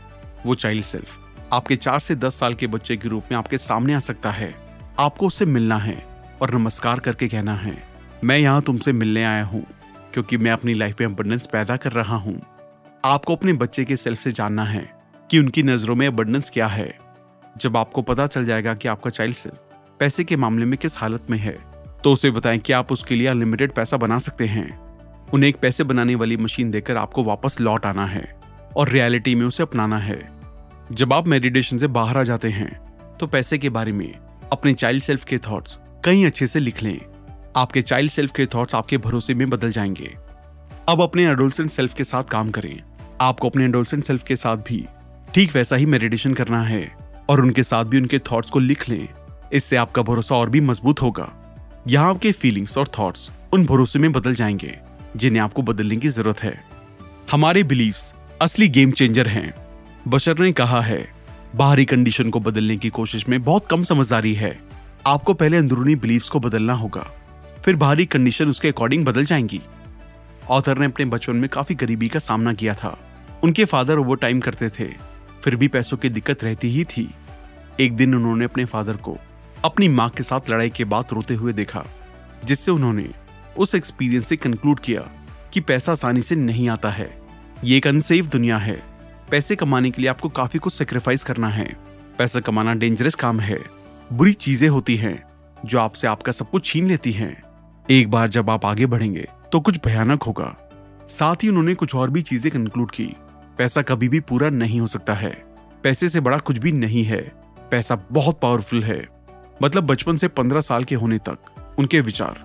वो 0.47 0.55
चाइल्ड 0.55 0.85
सेल्फ 0.85 1.19
आपके 1.55 1.77
चार 1.77 2.01
से 2.01 2.15
दस 2.17 2.35
साल 2.35 2.55
के 2.55 2.67
बच्चे 2.67 2.97
के 2.97 3.09
रूप 3.09 3.25
में 3.31 3.37
आपके 3.39 3.59
सामने 3.59 3.95
आ 3.95 3.99
सकता 3.99 4.31
है। 4.31 4.55
आपको 5.01 5.27
उससे 5.27 5.45
मिलना 5.47 5.77
है 5.79 5.97
और 6.43 6.55
नमस्कार 6.55 7.01
करके 7.01 7.29
कहना 7.29 7.55
है, 7.55 7.77
मैं 8.25 8.39
यहाँ 8.39 8.63
तुमसे 8.63 8.93
मिलने 8.93 9.25
आया 9.25 9.45
हूँ, 9.45 9.63
क्योंकि 10.15 10.37
मैं 10.37 10.51
अपनी 10.51 10.75
लाइफ 10.75 11.01
में 11.01 11.07
अबंडेंस 11.09 11.47
पैदा 11.47 11.77
कर 11.77 11.93
रहा 11.93 12.17
हूँ। 12.17 12.41
आपको 13.05 13.37
अपने 13.37 13.53
बच्चे 13.53 13.85
के 13.85 13.97
सेल्फ 13.97 14.19
से 14.19 14.33
जानना 14.33 14.65
है 14.65 14.85
कि 15.31 15.39
उनकी 15.39 15.63
नज़रों 15.63 15.97
में 15.97 16.07
अबंडेंस 16.07 16.51
क्या 16.51 16.67
है। 16.67 16.93
जब 17.57 17.77
आपको 17.77 18.03
पता 18.03 18.27
चल 18.27 18.45
जाएगा 18.45 18.75
कि 18.75 18.89
आपका 18.89 19.11
चाइल्ड 19.11 19.37
सेल्फ 19.37 19.97
पैसे 20.01 20.25
के 20.25 20.37
मामले 20.37 20.65
में 20.65 20.79
किस 20.79 20.99
हालत 20.99 21.31
में 21.31 21.39
है 21.39 21.57
तो 22.05 22.13
उसे 22.13 22.31
बताएँ 22.31 22.59
कि 22.59 22.73
आप 22.73 22.93
उसके 22.93 23.15
लिए 23.15 23.27
अनलिमिटेड 23.27 23.73
पैसा 23.73 23.97
बना 23.97 24.19
सकते 24.19 24.47
हैं। 24.47 24.69
उन्हें 25.33 25.49
एक 25.49 25.57
पैसे 25.57 25.85
बनाने 25.85 26.15
वाली 26.15 26.37
मशीन 26.37 26.71
देकर 26.71 26.97
आपको 26.97 27.25
वापस 27.25 27.61
लौट 27.61 27.87
आना 27.87 28.07
है 28.07 28.29
और 28.77 28.89
रियलिटी 28.89 29.35
में 29.35 29.47
उसे 29.47 29.63
अपनाना 29.63 29.99
है। 29.99 30.34
जब 30.93 31.13
आप 31.13 31.27
मेडिटेशन 31.27 31.79
से 31.79 31.87
बाहर 31.87 32.19
आ 32.19 32.23
जाते 32.23 32.49
हैं 32.49 32.73
तो 33.19 33.27
पैसे 33.27 33.59
के 33.59 33.69
बारे 33.69 33.93
में, 33.93 34.15
अपने 34.53 34.73
चाइल्ड 34.73 35.03
सेल्फ 35.03 35.25
के 35.25 35.39
थॉट्स 35.39 35.79
कहीं 36.05 36.27
अच्छे 36.27 36.47
से 36.47 36.61
लिख 36.61 36.83
लें। 36.83 37.01
आपके 37.57 37.83
चाइल्ड 37.83 38.11
सेल्फ 38.11 38.33
के 38.33 38.47
थॉट्स 38.47 38.75
आपके 38.75 38.99
भरोसे 38.99 39.35
में 39.35 39.49
बदल 39.51 39.71
जाएँगे। 39.71 40.15
अब 40.89 41.03
अपने 41.03 41.27
एडोलसेंट 41.31 41.71
सेल्फ 41.71 41.95
के 41.95 42.05
साथ 42.05 42.25
काम 42.25 42.51
करें। 42.51 42.81
आपको 43.21 43.49
अपने 43.49 43.65
एडोलसेंट 43.65 44.05
सेल्फ 44.05 44.23
के 44.23 44.37
साथ 44.37 44.57
भी 44.57 44.87
ठीक 45.35 45.55
वैसा 45.55 45.77
ही 45.77 45.87
मेडिटेशन 45.87 46.35
करना 46.35 46.63
है 46.63 46.97
और 47.31 47.41
उनके 47.41 47.63
साथ 47.63 47.85
भी 47.85 47.99
उनके 47.99 48.19
थॉट्स 48.19 48.51
को 48.51 48.59
लिख 48.59 48.89
लें। 48.89 49.09
इससे 49.53 49.77
आपका 49.77 50.03
भरोसा 50.03 50.35
और 50.35 50.51
भी 50.51 50.61
मज़बूत 50.61 51.03
होगा। 51.03 51.31
यहाँ 51.89 52.11
आपके 52.11 52.33
फीलिंग्स 52.33 52.79
और 52.79 52.89
थॉट्स 52.99 53.31
उन 53.53 53.67
भरोसे 53.67 53.99
में 53.99 54.13
बदल 54.13 54.35
जाएँगे, 54.35 54.79
जिन्हें 55.17 55.43
आपको 55.43 55.63
बदलने 55.63 55.97
की 55.97 56.09
ज़रूरत 56.09 56.43
है। 56.43 56.61
हमारे 57.33 57.63
बिलीव्स 57.63 58.15
असली 58.43 58.69
गेम 58.69 58.91
चेंजर 58.91 59.29
हैं। 59.29 59.64
बशर 60.09 60.39
ने 60.39 60.53
कहा 60.53 60.81
है, 60.81 61.07
बाहरी 61.57 61.85
कंडीशन 61.85 62.31
को 62.31 62.41
बदलने 62.41 62.77
की 62.77 62.89
कोशिश 62.89 63.29
में 63.29 63.43
बहुत 63.45 63.67
कम 63.67 63.83
समझदारी 63.83 64.35
है। 64.35 64.59
आपको 65.07 65.35
पहले 65.35 65.57
अंदरूनी 65.57 65.95
बिलीव्स 65.97 66.29
को 66.29 66.41
बदलना 66.41 66.73
होगा, 66.73 67.07
फिर 67.65 67.77
बाहरी 67.77 68.07
कंडीशन 68.07 68.49
उसके 68.49 68.69
अकॉर्डिंग 68.69 69.05
बदल 69.05 69.25
जाएँगी। 69.25 69.61
ऑथर 70.51 70.79
ने 70.79 70.87
अपने 70.87 71.05
बचपन 71.05 71.37
में 71.37 71.49
काफ़ी 71.49 71.75
गरीबी 71.75 72.09
का 72.09 72.19
सामना 72.19 72.53
किया 72.53 72.75
था। 72.75 72.97
उनके 73.45 73.65
फादर 73.65 73.99
ओवर 73.99 74.17
टाइम 74.17 74.41
करते 74.41 74.69
थे, 74.71 74.89
फिर 75.43 75.57
भी 75.57 75.69
पैसों 75.69 75.97
की 75.97 76.09
दिक्कत 76.09 76.45
रहती 76.45 76.71
ही 76.71 76.85
थी। 76.85 77.15
एक 77.81 77.97
दिन 77.97 78.15
उन्होंने 78.15 78.45
अपने 78.45 78.65
फादर 78.65 78.97
को 78.97 79.19
अपनी 79.65 79.89
माँ 79.89 80.09
के 80.09 80.23
साथ 80.23 80.51
लड़ाई 80.51 80.71
के 80.71 80.85
बाद 80.85 81.05
रोते 81.13 81.35
हुए 81.35 81.53
देखा, 81.53 81.85
जिससे 82.45 82.71
उन्होंने 82.71 83.11
उस 83.59 83.75
एक्सपीरियंस 83.75 84.27
से 84.27 84.37
कंक्लूड 84.37 84.81
किया 84.81 85.11
कि 85.53 85.61
पैसा 85.61 85.93
आसानी 85.93 86.23
से 86.23 86.37
नहीं 86.37 86.69
आता 86.69 86.91
है। 86.91 87.15
ये 87.65 87.77
एक 87.77 87.87
अनसेफ 87.87 88.27
दुनिया 88.27 88.59
है। 88.59 88.94
पैसे 89.35 89.57
कमाने 89.57 89.91
के 89.91 90.03
लिए 90.03 90.11
आपको 90.11 90.29
काफ़ी 90.29 90.59
कुछ 90.59 90.73
सेक्रीफाइस 90.73 91.25
करना 91.25 91.49
है। 91.49 91.65
पैसा 92.19 92.41
कमाना 92.41 92.75
डेंजरस 92.75 93.15
काम 93.15 93.41
है। 93.41 93.59
बुरी 94.13 94.33
चीज़ें 94.33 94.69
होती 94.69 94.97
हैं, 94.97 95.25
जो 95.65 95.79
आपसे 95.79 96.07
आपका 96.09 96.33
सब 96.33 96.51
कुछ 96.51 96.65
छीन 96.67 96.87
लेती 96.87 97.13
हैं। 97.13 97.43
एक 97.91 98.11
बार 98.11 98.29
जब 98.29 98.51
आप 98.51 98.67
आगे 98.67 98.87
बढ़ेंगे 98.87 99.27
तो 99.53 99.61
कुछ 99.61 99.81
भयानक 99.85 100.23
होगा। 100.23 100.55
साथ 101.09 101.37
ही 101.43 101.49
उन्होंने 101.49 101.75
कुछ 101.75 101.95
और 101.95 102.11
भी 102.11 102.23
चीज़ें 102.23 102.53
कंक्लूड 102.53 102.91
की। 102.91 103.07
पैसा 103.59 103.83
कभी 103.83 104.09
भी 104.09 104.21
पूरा 104.21 104.51
नहीं 104.51 104.81
हो 104.81 104.87
सकता 104.87 105.15
है। 105.15 105.45
पैसे 105.83 106.09
से 106.09 106.21
बड़ा 106.21 106.39
कुछ 106.39 106.59
भी 106.59 106.73
नहीं 106.73 107.05
है। 107.05 107.21
पैसा 107.71 108.03
बहुत 108.13 108.41
पावरफुल 108.41 108.85
है। 108.85 109.09
मतलब 109.63 109.87
बचपन 109.87 110.17
से 110.17 110.29
पंद्रह 110.29 110.61
साल 110.61 110.85
के 110.85 110.95
होने 110.95 111.19
तक, 111.19 111.39
उनके 111.79 112.01
विचार, 112.01 112.45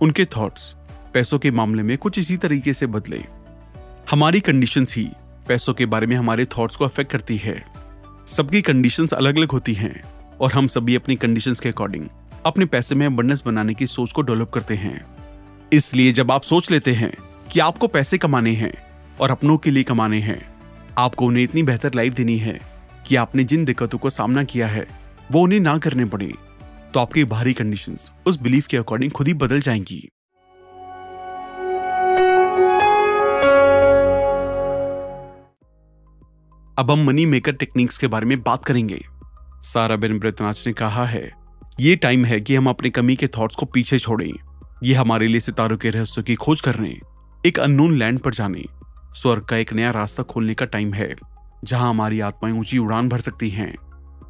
उनके 0.00 0.24
थॉट्स 0.24 0.74
पैसों 1.14 1.38
के 1.38 1.50
मामले 1.50 1.82
में 1.82 1.98
कुछ 1.98 2.18
इसी 2.18 2.36
तरीके 2.36 2.72
से 2.72 2.86
बदले। 2.86 3.24
हमारी 4.10 4.40
कंडीशंस 4.40 4.96
ही 4.96 5.10
पैसों 5.48 5.74
के 5.74 5.86
बारे 5.86 6.06
में 6.06 6.16
हमारे 6.16 6.44
थॉट्स 6.46 6.76
को 6.76 6.84
अफेक्ट 6.84 7.10
करती 7.12 7.36
है। 7.36 7.62
सबकी 8.26 8.62
कंडीशंस 8.62 9.12
अलग 9.14 9.36
अलग 9.36 9.50
होती 9.50 9.74
हैं 9.74 10.00
और 10.40 10.52
हम 10.52 10.66
सभी 10.68 10.94
अपनी 10.94 11.16
कंडीशंस 11.16 11.60
के 11.60 11.68
अकॉर्डिंग 11.68 12.06
अपने 12.46 12.64
पैसे 12.64 12.94
में 12.94 13.06
अबंडेंस 13.06 13.42
बनाने 13.46 13.74
की 13.74 13.86
सोच 13.86 14.12
को 14.12 14.22
डेवलप 14.22 14.50
करते 14.50 14.74
हैं। 14.74 15.04
इसलिए 15.72 16.12
जब 16.12 16.32
आप 16.32 16.42
सोच 16.42 16.70
लेते 16.70 16.92
हैं 16.94 17.12
कि 17.52 17.60
आपको 17.60 17.86
पैसे 17.86 18.18
कमाने 18.18 18.54
हैं 18.54 18.72
और 19.20 19.30
अपनों 19.30 19.56
के 19.56 19.70
लिए 19.70 19.82
कमाने 19.82 20.20
हैं, 20.20 20.40
आपको 20.98 21.26
उन्हें 21.26 21.44
इतनी 21.44 21.62
बेहतर 21.62 21.94
लाइफ 21.94 22.14
देनी 22.14 22.36
है 22.38 22.58
कि 23.06 23.16
आपने 23.16 23.44
जिन 23.44 23.64
दिक्कतों 23.64 23.98
को 23.98 24.10
सामना 24.10 24.44
किया 24.44 24.66
है, 24.66 24.86
वो 25.32 25.42
उन्हें 25.42 25.60
ना 25.60 25.76
करने 25.78 26.04
पड़े 26.04 26.32
तो 26.94 27.00
आपकी 27.00 27.24
बाहरी 27.24 27.52
कंडीशंस 27.52 28.10
उस 28.26 28.40
बिलीफ 28.40 28.66
के 28.66 28.76
अकॉर्डिंग 28.76 29.12
खुद 29.12 29.26
ही 29.26 29.34
बदल 29.34 29.60
जाएँगी। 29.60 30.08
अब 36.78 36.90
हम 36.90 37.02
मनी 37.04 37.24
मेकर 37.26 37.52
टेक्निक्स 37.52 37.96
के 37.98 38.06
बारे 38.06 38.26
में 38.26 38.42
बात 38.42 38.64
करेंगे। 38.64 38.98
सारा 39.62 39.94
बेन 39.96 40.18
ब्रतनाच 40.18 40.62
ने 40.66 40.72
कहा 40.72 41.04
है, 41.06 41.30
ये 41.80 41.94
टाइम 41.96 42.24
है 42.24 42.40
कि 42.40 42.54
हम 42.54 42.68
अपनी 42.68 42.90
कमी 42.90 43.16
के 43.16 43.26
थॉट्स 43.28 43.56
को 43.56 43.66
पीछे 43.66 43.98
छोड़ें। 43.98 44.32
ये 44.82 44.94
हमारे 44.94 45.26
लिए 45.26 45.40
सितारों 45.40 45.76
के 45.76 45.90
रहस्यों 45.90 46.24
की 46.24 46.34
खोज 46.34 46.60
करने 46.60 46.88
एक 47.44 47.58
अननोन 47.58 47.96
लैंड 47.98 48.18
पर 48.18 48.34
जाने। 48.34 48.64
स्वर्ग 49.14 49.44
का 49.44 49.56
एक 49.56 49.72
नया 49.72 49.90
रास्ता 49.90 50.22
खोलने 50.22 50.54
का 50.54 50.66
टाइम 50.66 50.92
है, 50.94 51.14
जहाँ 51.64 51.88
हमारी 51.90 52.20
आत्माएँ 52.20 52.54
ऊँची 52.54 52.78
उड़ान 52.78 53.08
भर 53.08 53.20
सकती 53.20 53.50
हैं। 53.50 53.74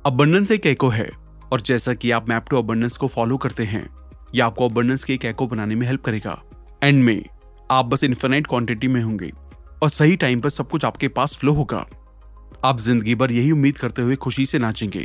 अबंडेंस 0.07 0.51
एक 0.51 0.67
एको 0.67 0.89
है, 0.89 1.09
और 1.53 1.61
जैसा 1.61 1.95
कि 1.95 2.11
आप 2.11 2.29
मैप 2.29 2.49
टू 2.51 2.59
अबंडेंस 2.59 2.97
को 2.97 3.09
फॉलो 3.09 3.37
करते 3.37 3.65
हैं 3.65 3.89
यह 4.35 4.47
आपको 4.47 4.69
अबंडेंस 4.69 5.05
के 5.05 5.15
एक 5.15 5.25
एको 5.25 5.47
बनाने 5.47 5.75
में 5.75 5.87
हेल्प 5.87 6.05
करेगा। 6.05 6.41
एंड 6.83 7.05
में, 7.05 7.25
आप 7.71 7.87
बस 7.87 8.05
इन्फिनाइट 8.05 8.47
क्वांटिटी 8.47 8.89
में 8.89 9.03
होंगे, 9.03 9.33
और 9.83 9.91
सही 9.91 10.17
टाइम 10.17 10.41
पर 10.41 10.51
सब 10.51 10.69
कुछ 10.69 10.85
आपके 10.85 11.09
पास 11.09 11.37
फ्लो 11.37 11.53
होगा। 11.53 11.87
आप 12.65 12.79
ज़िंदगी 12.79 13.15
भर 13.15 13.33
यही 13.33 13.51
उम्मीद 13.53 13.77
करते 13.79 14.03
हुए 14.03 14.15
खुशी 14.17 14.45
से 14.47 14.59
नाचेंगे 14.59 15.05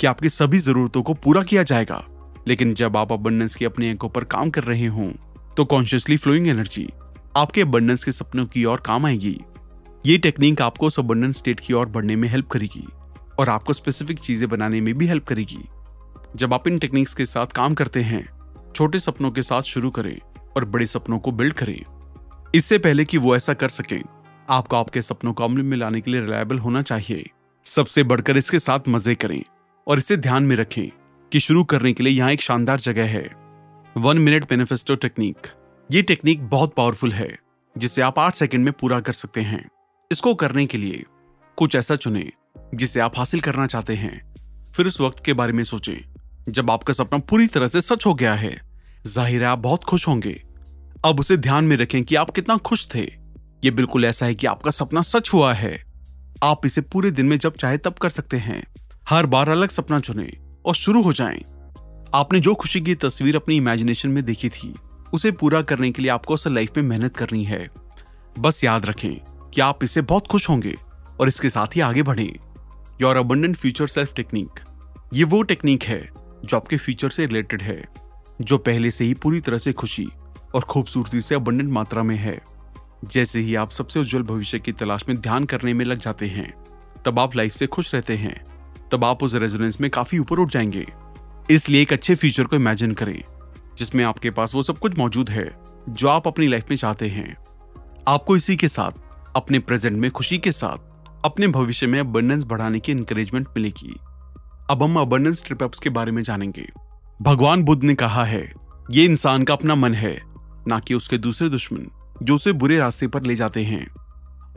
कि 0.00 0.06
आपकी 0.06 0.28
सभी 0.28 0.58
जरूरतों 0.58 1.02
को 1.02 1.14
पूरा 1.14 1.42
किया 1.42 1.62
जाएगा। 1.62 2.02
लेकिन 2.48 2.74
जब 2.74 2.96
आप 2.96 3.12
अबंडेंस 3.12 3.54
की 3.54 3.64
अपनी 3.64 3.86
एंकों 3.86 4.08
पर 4.08 4.24
काम 4.24 4.50
कर 4.50 4.64
रहे 4.64 4.86
हों 4.86 5.10
तो 5.56 5.64
कॉन्शियसली 5.64 6.16
फ्लोइंग 6.16 6.46
एनर्जी 6.48 6.88
आपके 7.36 7.62
अबंडेंस 7.62 8.04
के 8.04 8.12
सपनों 8.12 8.46
की 8.46 8.64
ओर 8.64 8.82
काम 8.86 9.06
आएगी। 9.06 9.36
ये 10.06 10.18
टेक्निक 10.18 10.62
आपको 10.62 10.86
उस 10.86 10.98
अबंडेंस 10.98 11.38
स्टेट 11.38 11.60
की 11.60 11.74
ओर 11.74 11.86
बढ़ने 11.88 12.16
में 12.16 12.28
हेल्प 12.28 12.48
करेगी 12.48 12.86
और 13.38 13.48
आपको 13.48 13.72
स्पेसिफिक 13.72 14.18
चीज़ें 14.18 14.48
बनाने 14.48 14.80
में 14.80 14.94
भी 14.94 15.06
हेल्प 15.06 15.24
करेगी। 15.24 15.62
जब 16.36 16.54
आप 16.54 16.68
इन 16.68 16.78
टेक्निक्स 16.78 17.14
के 17.14 17.26
साथ 17.26 17.46
काम 17.46 17.74
करते 17.74 18.02
हैं, 18.02 18.26
छोटे 18.74 18.98
सपनों 18.98 19.30
के 19.30 19.42
साथ 19.42 19.62
शुरू 19.64 19.90
करें 19.90 20.18
और 20.56 20.64
बड़े 20.64 20.86
सपनों 20.86 21.18
को 21.18 21.32
बिल्ड 21.32 21.52
करें। 21.54 21.80
इससे 22.54 22.78
पहले 22.78 23.04
कि 23.04 23.18
वो 23.18 23.36
ऐसा 23.36 23.54
कर 23.54 23.68
सके 23.70 23.98
आपको 24.48 24.76
आपके 24.76 25.02
सपनों 25.02 25.32
को 25.32 25.44
अमल 25.44 25.62
में 25.62 25.76
लाने 25.76 26.00
के 26.00 26.10
लिए 26.10 26.20
रिलायबल 26.20 26.58
होना 26.58 26.82
चाहिए। 26.82 27.30
सबसे 27.66 28.02
बढ़कर 28.02 28.36
इसके 28.36 28.58
साथ 28.58 28.88
मज़े 28.88 29.14
करें 29.14 29.42
और 29.86 29.98
इसे 29.98 30.16
ध्यान 30.16 30.44
में 30.44 30.56
रखें 30.56 30.88
कि 31.32 31.40
शुरू 31.40 31.64
करने 31.64 31.92
के 31.92 32.02
लिए 32.02 32.12
यहाँ 32.12 32.32
एक 32.32 32.42
शानदार 32.42 32.80
जगह 32.80 33.06
है। 33.06 33.24
वन 33.96 34.18
मिनट 34.18 34.52
मैनिफेस्टो 34.52 34.94
टेक्निक 34.94 35.46
ये 35.90 36.02
टेक्निक 36.02 36.44
बहुत 36.48 36.74
पावरफुल 36.74 37.12
है, 37.12 37.38
जिसे 37.76 38.02
आप 38.02 38.18
आठ 38.18 38.34
सेकंड 38.34 38.64
में 38.64 38.72
पूरा 38.72 39.00
कर 39.00 39.12
सकते 39.12 39.40
हैं। 39.40 39.68
इसको 40.10 40.34
करने 40.34 40.66
के 40.66 40.78
लिए 40.78 41.04
कुछ 41.58 41.74
ऐसा 41.74 41.96
चुने, 41.96 42.30
जिसे 42.74 43.00
आप 43.00 43.18
हासिल 43.18 43.40
करना 43.40 43.66
चाहते 43.66 43.94
हैं। 43.94 44.34
फिर 44.72 44.86
उस 44.86 45.00
वक्त 45.00 45.24
के 45.24 45.32
बारे 45.32 45.52
में 45.52 45.64
सोचें, 45.64 45.96
जब 46.48 46.70
आपका 46.70 46.92
सपना 46.92 47.18
पूरी 47.20 47.46
तरह 47.46 47.66
से 47.66 47.82
सच 47.82 48.06
हो 48.06 48.14
गया 48.14 48.34
है। 48.34 48.60
ज़ाहिर 49.06 49.42
है 49.42 49.48
आप 49.48 49.58
बहुत 49.58 49.84
खुश 49.84 50.08
होंगे। 50.08 50.42
अब 51.04 51.20
उसे 51.20 51.36
ध्यान 51.36 51.64
में 51.64 51.76
रखें 51.76 52.02
कि 52.04 52.14
आप 52.14 52.30
कितना 52.30 52.56
खुश 52.56 52.88
थे। 52.94 53.21
ये 53.64 53.70
बिल्कुल 53.70 54.04
ऐसा 54.04 54.26
है 54.26 54.34
कि 54.34 54.46
आपका 54.46 54.70
सपना 54.70 55.02
सच 55.02 55.32
हुआ 55.32 55.52
है। 55.52 55.84
आप 56.42 56.66
इसे 56.66 56.80
पूरे 56.80 57.10
दिन 57.10 57.26
में 57.26 57.38
जब 57.38 57.56
चाहे 57.56 57.78
तब 57.78 57.92
कर 57.92 58.10
सकते 58.10 58.36
हैं। 58.36 58.62
हर 59.08 59.26
बार 59.26 59.48
अलग 59.48 59.68
सपना 59.68 60.00
चुने 60.00 60.32
और 60.66 60.74
शुरू 60.74 61.02
हो 61.02 61.12
जाएँ। 61.12 61.38
आपने 62.14 62.40
जो 62.40 62.54
खुशी 62.54 62.80
की 62.80 62.94
तस्वीर 62.94 63.36
अपनी 63.36 63.56
इमेजिनेशन 63.56 64.08
में 64.08 64.24
देखी 64.24 64.48
थी, 64.48 64.74
उसे 65.14 65.30
पूरा 65.30 65.62
करने 65.62 65.90
के 65.92 66.02
लिए 66.02 66.10
आपको 66.10 66.34
असल 66.34 66.54
लाइफ 66.54 66.76
में 66.76 66.84
मेहनत 66.84 67.16
करनी 67.16 67.44
है। 67.44 67.68
बस 68.38 68.64
याद 68.64 68.86
रखें 68.86 69.14
कि 69.50 69.60
आप 69.60 69.84
इससे 69.84 70.00
बहुत 70.02 70.26
खुश 70.26 70.48
होंगे 70.48 70.74
और 71.20 71.28
इसके 71.28 71.48
साथ 71.48 71.76
ही 71.76 71.80
आगे 71.80 72.02
बढ़ें। 72.02 72.32
Your 73.02 73.16
abundant 73.16 73.56
future 73.56 73.86
self 73.86 74.14
technique 74.14 74.60
ये 75.14 75.24
वो 75.24 75.42
टेक्निक 75.42 75.84
है 75.84 76.08
जो 76.44 76.56
आपके 76.56 76.76
फ्यूचर 76.76 77.08
से 77.08 77.26
रिलेटेड 77.26 77.62
है, 77.62 77.82
जो 78.40 78.58
पहले 78.58 78.90
से 78.90 79.04
ही 79.04 79.14
पूरी 79.14 79.40
तरह 79.40 79.58
से 79.58 79.72
खुशी 79.72 80.08
और 80.54 80.60
खूबसूरती 80.60 81.20
से 81.20 81.34
अबंडेंट 81.34 81.70
मात्रा 81.70 82.02
में 82.02 82.16
है। 82.16 82.40
जैसे 83.04 83.40
ही 83.40 83.54
आप 83.54 83.70
सबसे 83.70 84.00
उज्जवल 84.00 84.22
भविष्य 84.22 84.58
की 84.58 84.72
तलाश 84.72 85.04
में 85.08 85.20
ध्यान 85.20 85.44
करने 85.44 85.74
में 85.74 85.84
लग 85.84 85.98
जाते 85.98 86.26
हैं, 86.26 86.54
तब 87.04 87.18
आप 87.18 87.36
लाइफ 87.36 87.52
से 87.52 87.66
खुश 87.66 87.94
रहते 87.94 88.16
हैं, 88.16 88.44
तब 88.92 89.04
आप 89.04 89.22
उस 89.22 89.34
रेजोनेंस 89.34 89.80
में 89.80 89.90
काफ़ी 89.90 90.18
ऊपर 90.18 90.38
उठ 90.38 90.50
जाएँगे। 90.50 90.86
इसलिए 91.50 91.82
एक 91.82 91.92
अच्छे 91.92 92.14
फ्यूचर 92.14 92.44
को 92.44 92.56
इमेजिन 92.56 92.92
करें, 92.92 93.24
जिसमें 93.78 94.04
आपके 94.04 94.30
पास 94.30 94.54
वो 94.54 94.62
सब 94.62 94.78
कुछ 94.78 94.98
मौजूद 94.98 95.30
है, 95.30 95.58
जो 95.88 96.08
आप 96.08 96.28
अपनी 96.28 96.48
लाइफ 96.48 96.64
में 96.70 96.76
चाहते 96.76 97.08
हैं। 97.08 97.36
आपको 98.08 98.36
इसी 98.36 98.56
के 98.56 98.68
साथ, 98.68 98.90
अपने 99.36 99.58
प्रेजेंट 99.58 99.96
में 99.96 100.10
खुशी 100.10 100.38
के 100.38 100.52
साथ, 100.52 100.76
अपने 101.24 101.48
भविष्य 101.48 101.86
में 101.86 102.00
अबंडेंस 102.00 102.44
बढ़ाने 102.44 102.80
की 102.80 102.92
इंकरेजमेंट 102.92 103.48
मिलेगी। 103.48 103.96
अब 104.70 104.82
हम 104.82 105.00
अबंडेंस 105.00 105.44
ट्रिप 105.46 105.70
के 105.82 105.90
बारे 105.90 106.12
में 106.12 106.22
जानेंगे। 106.22 106.68
भगवान 107.22 107.62
बुद्ध 107.62 107.84
ने 107.84 107.94
कहा 107.94 108.24
है, 108.24 108.52
ये 108.90 109.04
इंसान 109.04 109.42
का 109.42 109.54
अपना 109.54 109.74
मन 109.74 109.94
है, 109.94 110.22
ना 110.68 110.78
कि 110.78 110.94
उसके 110.94 111.18
दूसरे 111.18 111.48
दुश्मन। 111.48 112.01
जो 112.22 112.34
उसे 112.34 112.52
बुरे 112.52 112.78
रास्ते 112.78 113.06
पर 113.06 113.22
ले 113.22 113.34
जाते 113.34 113.62
हैं। 113.62 113.86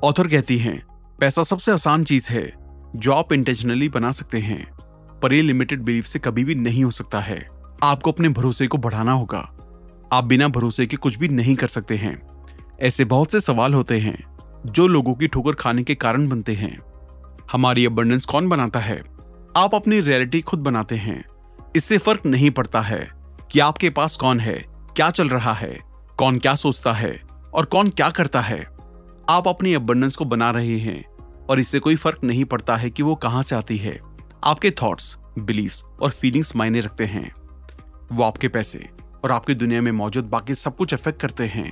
ऑथर 0.03 0.27
कहती 0.27 0.57
हैं, 0.57 0.85
पैसा 1.19 1.43
सबसे 1.43 1.71
आसान 1.71 2.03
चीज़ 2.03 2.31
है, 2.31 2.53
जो 2.95 3.13
आप 3.13 3.33
इंटेंशनली 3.33 3.89
बना 3.89 4.11
सकते 4.11 4.39
हैं, 4.39 4.71
पर 5.23 5.33
ये 5.33 5.41
लिमिटेड 5.41 5.81
बिलीफ 5.81 6.05
से 6.05 6.19
कभी 6.19 6.43
भी 6.43 6.55
नहीं 6.55 6.83
हो 6.83 6.91
सकता 6.91 7.19
है। 7.19 7.47
आपको 7.83 8.11
अपने 8.11 8.29
भरोसे 8.29 8.67
को 8.67 8.77
बढ़ाना 8.77 9.11
होगा। 9.11 9.51
आप 10.13 10.23
बिना 10.23 10.47
भरोसे 10.47 10.85
के 10.85 10.97
कुछ 10.97 11.15
भी 11.15 11.27
नहीं 11.27 11.55
कर 11.55 11.67
सकते 11.67 11.95
हैं। 11.95 12.21
ऐसे 12.81 13.05
बहुत 13.05 13.31
से 13.31 13.39
सवाल 13.39 13.73
होते 13.73 13.99
हैं, 13.99 14.37
जो 14.65 14.87
लोगों 14.87 15.13
की 15.13 15.27
ठोकर 15.27 15.51
खाने 15.51 15.83
के 15.83 15.95
कारण 15.95 16.27
बनते 16.27 16.53
हैं। 16.53 16.79
हमारी 17.51 17.85
अबंडेंस 17.85 18.25
कौन 18.25 18.49
बनाता 18.49 18.79
है? 18.79 19.03
आप 19.57 19.75
अपनी 19.75 19.99
रियलिटी 19.99 20.41
खुद 20.41 20.59
बनाते 20.59 20.95
हैं। 20.95 21.25
इससे 21.75 21.97
फ़र्क 21.97 22.25
नहीं 22.25 22.51
पड़ता 22.51 22.81
है 22.81 23.11
कि 23.51 23.59
आपके 23.59 23.89
पास 23.89 24.17
कौन 24.17 24.39
है, 24.39 24.65
क्या 24.95 25.09
चल 25.09 25.29
रहा 25.29 25.53
है, 25.53 25.79
कौन 26.17 26.37
क्या 26.37 26.55
सोचता 26.55 26.93
है। 26.93 27.34
और 27.55 27.65
कौन 27.65 27.89
क्या 27.89 28.09
करता 28.09 28.41
है? 28.41 28.59
आप 29.29 29.47
अपनी 29.47 29.73
अबंडेंस 29.73 30.15
को 30.15 30.25
बना 30.25 30.49
रहे 30.51 30.77
हैं, 30.79 31.03
और 31.49 31.59
इससे 31.59 31.79
कोई 31.79 31.95
फ़र्क 31.95 32.23
नहीं 32.23 32.45
पड़ता 32.45 32.75
है 32.75 32.89
कि 32.89 33.03
वो 33.03 33.15
कहाँ 33.15 33.43
से 33.43 33.55
आती 33.55 33.77
है। 33.77 33.99
आपके 34.43 34.71
थॉट्स 34.71 35.15
बिलीव्स 35.39 35.83
और 36.01 36.11
फीलिंग्स 36.11 36.55
मायने 36.55 36.79
रखते 36.79 37.05
हैं। 37.05 37.31
वो 38.11 38.23
आपके 38.23 38.47
पैसे 38.47 38.87
और 39.23 39.31
आपकी 39.31 39.53
दुनिया 39.55 39.81
में 39.81 39.91
मौजूद 39.91 40.25
बाकी 40.25 40.55
सब 40.55 40.75
कुछ 40.75 40.93
इफ़ेक्ट 40.93 41.21
करते 41.21 41.47
हैं। 41.47 41.71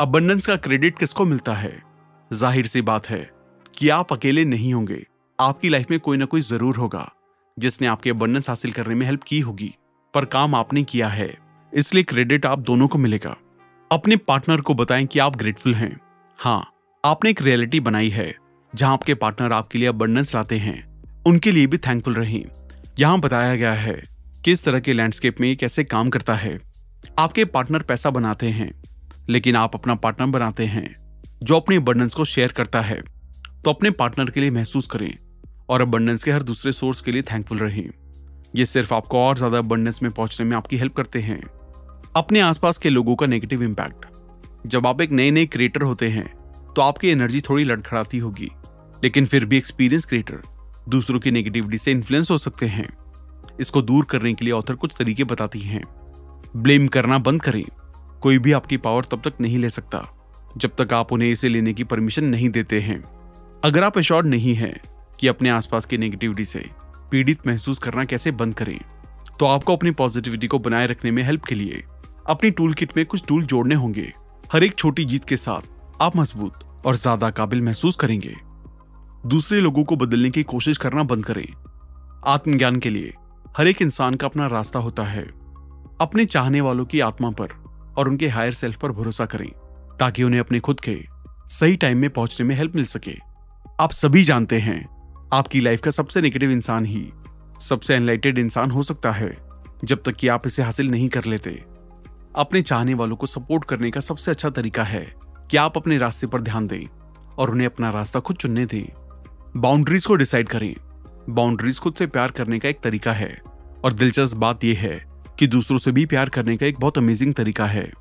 अबंडेंस 0.00 0.46
का 0.46 0.56
क्रेडिट 0.56 0.98
किसको 0.98 1.24
मिलता 1.24 1.54
है? 1.54 1.82
ज़ाहिर 2.30 2.66
सी 2.66 2.82
बात 2.82 3.08
है 3.10 3.30
कि 3.74 3.88
आप 3.88 4.12
अकेले 4.12 4.44
नहीं 4.44 4.72
होंगे। 4.74 5.04
आपकी 5.38 5.68
लाइफ 5.68 5.90
में 5.90 6.00
कोई 6.00 6.16
ना 6.16 6.24
कोई 6.24 6.40
ज़रूर 6.40 6.76
होगा, 6.76 7.10
जिसने 7.56 7.86
आपके 7.86 8.10
अबंडेंस 8.10 8.48
हासिल 8.48 8.72
करने 8.72 8.94
में 8.94 9.06
हेल्प 9.06 9.22
की 9.22 9.40
होगी। 9.40 9.74
पर 10.14 10.24
काम 10.24 10.54
आपने 10.54 10.82
किया 10.82 11.08
है, 11.08 11.34
इसलिए 11.72 12.02
क्रेडिट 12.02 12.46
आप 12.46 12.58
दोनों 12.58 12.88
को 12.88 12.98
मिलेगा। 12.98 13.36
अपने 13.90 14.16
पार्टनर 14.16 14.60
को 14.60 14.74
बताएँ 14.74 15.06
कि 15.06 15.18
आप 15.18 15.36
ग्रेटफुल 15.36 15.74
हैं। 15.74 15.96
हाँ 16.38 16.72
आपने 17.04 17.30
एक 17.30 17.40
रियलिटी 17.42 17.80
बनाई 17.80 18.08
है, 18.08 18.34
जहाँ 18.72 18.92
आपके 18.92 19.14
पार्टनर 19.14 19.52
आपके 19.52 19.78
लिए 19.78 19.88
अबंडेंस 19.88 20.34
लाते 20.34 20.58
हैं। 20.58 21.22
उनके 21.26 21.52
लिए 21.52 21.66
भी 21.66 21.78
थैंकफुल 21.78 22.14
रहें। 22.14 22.44
यहाँ 22.98 23.18
बताया 23.20 23.56
गया 23.56 23.72
है 23.72 23.94
किस 24.44 24.64
तरह 24.64 24.80
के 24.80 24.92
लैंडस्केप 24.92 25.40
में 25.40 25.56
कैसे 25.56 25.84
काम 25.84 26.08
करता 26.08 26.34
है। 26.34 26.58
आपके 27.18 27.44
पार्टनर 27.46 27.82
पैसा 27.82 28.10
बनाते 28.10 28.48
हैं, 28.48 28.72
लेकिन 29.30 29.56
आप 29.56 29.74
अपना 29.74 29.94
पार्टनर 29.96 30.26
बनाते 30.28 30.66
हैं, 30.66 30.94
जो 31.42 31.56
अपने 31.56 31.76
अबंडेंस 31.76 32.14
को 32.14 32.24
शेयर 32.26 32.52
करता 32.52 32.80
है। 32.80 33.02
तो 33.64 33.70
अपने 33.70 33.90
पार्टनर 33.92 34.30
के 34.30 34.40
लिए 34.40 34.50
महसूस 34.50 34.86
करें 34.86 35.12
और 35.68 35.80
अबंडेंस 35.80 36.24
के 36.24 36.30
हर 36.30 36.42
दूसरे 36.42 36.72
सोर्स 36.72 37.00
के 37.00 37.12
लिए 37.12 37.22
थैंकफुल 37.22 37.58
रहें। 37.58 37.88
ये 38.56 38.66
सिर्फ़ 38.66 38.94
आपको 38.94 39.18
और 39.18 39.38
ज़्यादा 39.38 39.58
अबंडेंस 39.58 40.02
में 40.02 40.12
पहुँचने 40.12 40.46
में 40.46 40.56
आपकी 40.56 40.76
हेल्प 40.76 40.94
करते 40.94 41.20
हैं। 41.20 41.42
अपने 42.14 42.40
आसपास 42.40 42.78
के 42.78 42.90
लोगों 42.90 43.14
का 43.16 43.26
नेगेटिव 43.26 43.62
इम्पैक्ट 43.62 44.06
जब 44.66 44.86
आप 44.86 45.00
एक 45.00 45.10
नए 45.10 45.30
नए 45.30 45.46
क्रिएटर 45.46 45.82
होते 45.82 46.08
हैं 46.08 46.24
तो 46.74 46.82
आपकी 46.82 47.08
एनर्जी 47.08 47.40
थोड़ी 47.40 47.64
लड़खड़ाती 47.64 48.18
होगी, 48.18 48.50
लेकिन 49.04 49.26
फिर 49.26 49.44
भी 49.44 49.56
एक्सपीरियंस 49.56 50.04
क्रिएटर 50.04 50.42
दूसरों 50.88 51.20
की 51.20 51.30
नेगेटिविटी 51.30 51.78
से 51.78 51.92
इन्फ्लुएंस 51.92 52.30
हो 52.30 52.38
सकते 52.38 52.66
हैं। 52.66 52.88
इसको 53.60 53.82
दूर 53.82 54.04
करने 54.04 54.32
के 54.34 54.44
लिए 54.44 54.54
ऑथर 54.54 54.74
कुछ 54.74 54.96
तरीके 54.98 55.24
बताती 55.24 55.58
हैं। 55.58 55.82
ब्लेम 56.56 56.88
करना 56.88 57.18
बंद 57.18 57.42
करें। 57.42 57.64
कोई 58.22 58.38
भी 58.38 58.52
आपकी 58.52 58.76
पावर 58.76 59.04
तब 59.04 59.22
तक 59.24 59.40
नहीं 59.40 59.58
ले 59.58 59.70
सकता, 59.70 60.02
जब 60.56 60.74
तक 60.78 60.92
आप 60.92 61.12
उन्हें 61.12 61.30
इसे 61.30 61.48
लेने 61.48 61.72
की 61.72 61.84
परमिशन 61.84 62.24
नहीं 62.24 62.48
देते 62.48 62.80
हैं। 62.80 63.02
अगर 63.64 63.82
आप 63.82 63.98
एश्योर्ड 63.98 64.26
नहीं 64.26 64.54
है 64.54 64.74
कि 65.20 65.28
अपने 65.28 65.50
आसपास 65.50 65.86
की 65.86 65.98
नेगेटिविटी 65.98 66.44
से 66.44 66.64
पीड़ित 67.10 67.46
महसूस 67.46 67.78
करना 67.78 68.04
कैसे 68.04 68.30
बंद 68.32 68.54
करें 68.54 68.78
तो 69.38 69.46
आपको 69.46 69.76
अपनी 69.76 69.90
पॉजिटिविटी 69.92 70.46
को 70.46 70.58
बनाए 70.58 70.86
रखने 70.86 71.10
में 71.10 71.22
हेल्प 71.22 71.44
के 71.44 71.54
लिए 71.54 71.82
अपनी 72.28 72.50
टूल 72.50 72.74
किट 72.74 72.96
में 72.96 73.04
कुछ 73.06 73.24
टूल 73.28 73.44
जोड़ने 73.44 73.74
होंगे। 73.74 74.12
हर 74.52 74.64
एक 74.64 74.74
छोटी 74.74 75.04
जीत 75.04 75.24
के 75.24 75.36
साथ 75.36 76.02
आप 76.02 76.16
मज़बूत 76.16 76.64
और 76.86 76.96
ज़्यादा 76.96 77.30
काबिल 77.30 77.62
महसूस 77.62 77.96
करेंगे। 77.96 78.34
दूसरे 79.26 79.60
लोगों 79.60 79.84
को 79.84 79.96
बदलने 79.96 80.30
की 80.30 80.42
कोशिश 80.42 80.78
करना 80.78 81.02
बंद 81.02 81.24
करें। 81.24 81.46
आत्मज्ञान 82.26 82.78
के 82.78 82.90
लिए 82.90 83.14
हर 83.56 83.68
एक 83.68 83.82
इंसान 83.82 84.14
का 84.14 84.26
अपना 84.26 84.46
रास्ता 84.46 84.78
होता 84.78 85.04
है। 85.04 85.22
अपने 86.00 86.24
चाहने 86.24 86.60
वालों 86.60 86.84
की 86.84 87.00
आत्मा 87.00 87.30
पर 87.30 87.48
और 87.98 88.08
उनके 88.08 88.28
हायर 88.28 88.52
सेल्फ 88.52 88.76
पर 88.76 88.92
भरोसा 88.92 89.26
करें, 89.26 89.48
ताकि 90.00 90.22
उन्हें 90.22 90.40
अपने 90.40 90.60
खुद 90.60 90.80
के 90.80 90.98
सही 91.48 91.76
टाइम 91.76 91.98
में 91.98 92.10
पहुँचने 92.10 92.46
में 92.46 92.54
हेल्प 92.56 92.76
मिल 92.76 92.84
सके। 92.84 93.16
आप 93.80 93.92
सभी 93.92 94.22
जानते 94.24 94.58
हैं, 94.58 94.84
आपकी 95.32 95.60
लाइफ 95.60 95.80
का 95.80 95.90
सबसे 95.90 96.20
नेगेटिव 96.20 96.50
इंसान 96.50 96.86
ही 96.86 97.10
सबसे 97.60 97.94
एनलाइटेड 97.94 98.38
इंसान 98.38 98.70
हो 98.70 98.82
सकता 98.82 99.10
है, 99.12 99.36
जब 99.84 100.02
तक 100.02 100.16
कि 100.16 100.28
आप 100.28 100.46
इसे 100.46 100.62
हासिल 100.62 100.90
नहीं 100.90 101.08
कर 101.08 101.24
लेते। 101.24 101.62
अपने 102.36 102.62
चाहने 102.62 102.94
वालों 102.94 103.16
को 103.16 103.26
सपोर्ट 103.26 103.64
करने 103.64 103.90
का 103.90 104.00
सबसे 104.00 104.30
अच्छा 104.30 104.50
तरीका 104.50 104.84
है 104.84 105.14
कि 105.50 105.56
आप 105.56 105.76
अपने 105.76 105.98
रास्ते 105.98 106.26
पर 106.26 106.40
ध्यान 106.40 106.66
दें 106.66 106.84
और 107.38 107.50
उन्हें 107.50 107.66
अपना 107.66 107.90
रास्ता 107.90 108.20
खुद 108.20 108.36
चुनने 108.36 108.66
दें। 108.66 108.84
बाउंड्रीज 109.56 110.06
को 110.06 110.14
डिसाइड 110.14 110.48
करें। 110.48 110.76
बाउंड्रीज 111.28 111.78
खुद 111.78 111.94
से 111.94 112.06
प्यार 112.06 112.30
करने 112.30 112.58
का 112.58 112.68
एक 112.68 112.80
तरीका 112.80 113.12
है 113.12 113.42
और 113.84 113.92
दिलचस्प 113.92 114.36
बात 114.36 114.64
यह 114.64 114.78
है 114.78 115.06
कि 115.38 115.46
दूसरों 115.46 115.78
से 115.78 115.92
भी 115.92 116.06
प्यार 116.06 116.28
करने 116.28 116.56
का 116.56 116.66
एक 116.66 116.80
बहुत 116.80 116.98
अमेजिंग 116.98 117.34
तरीका 117.34 117.66
है। 117.66 117.92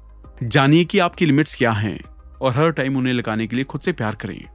जानिए 0.44 0.86
कि 0.86 1.00
आपकी 1.00 1.26
लिमिट्स 1.26 1.56
क्या 1.56 1.72
हैं 1.72 2.00
और 2.42 2.54
हर 2.54 2.72
टाइम 2.72 2.98
उन्हें 2.98 3.14
लगाने 3.14 3.48
के 3.48 3.56
लिए 3.56 3.66
खुद 3.66 3.82
से 3.82 3.92
प्यार 3.92 4.16
करें। 4.16 4.46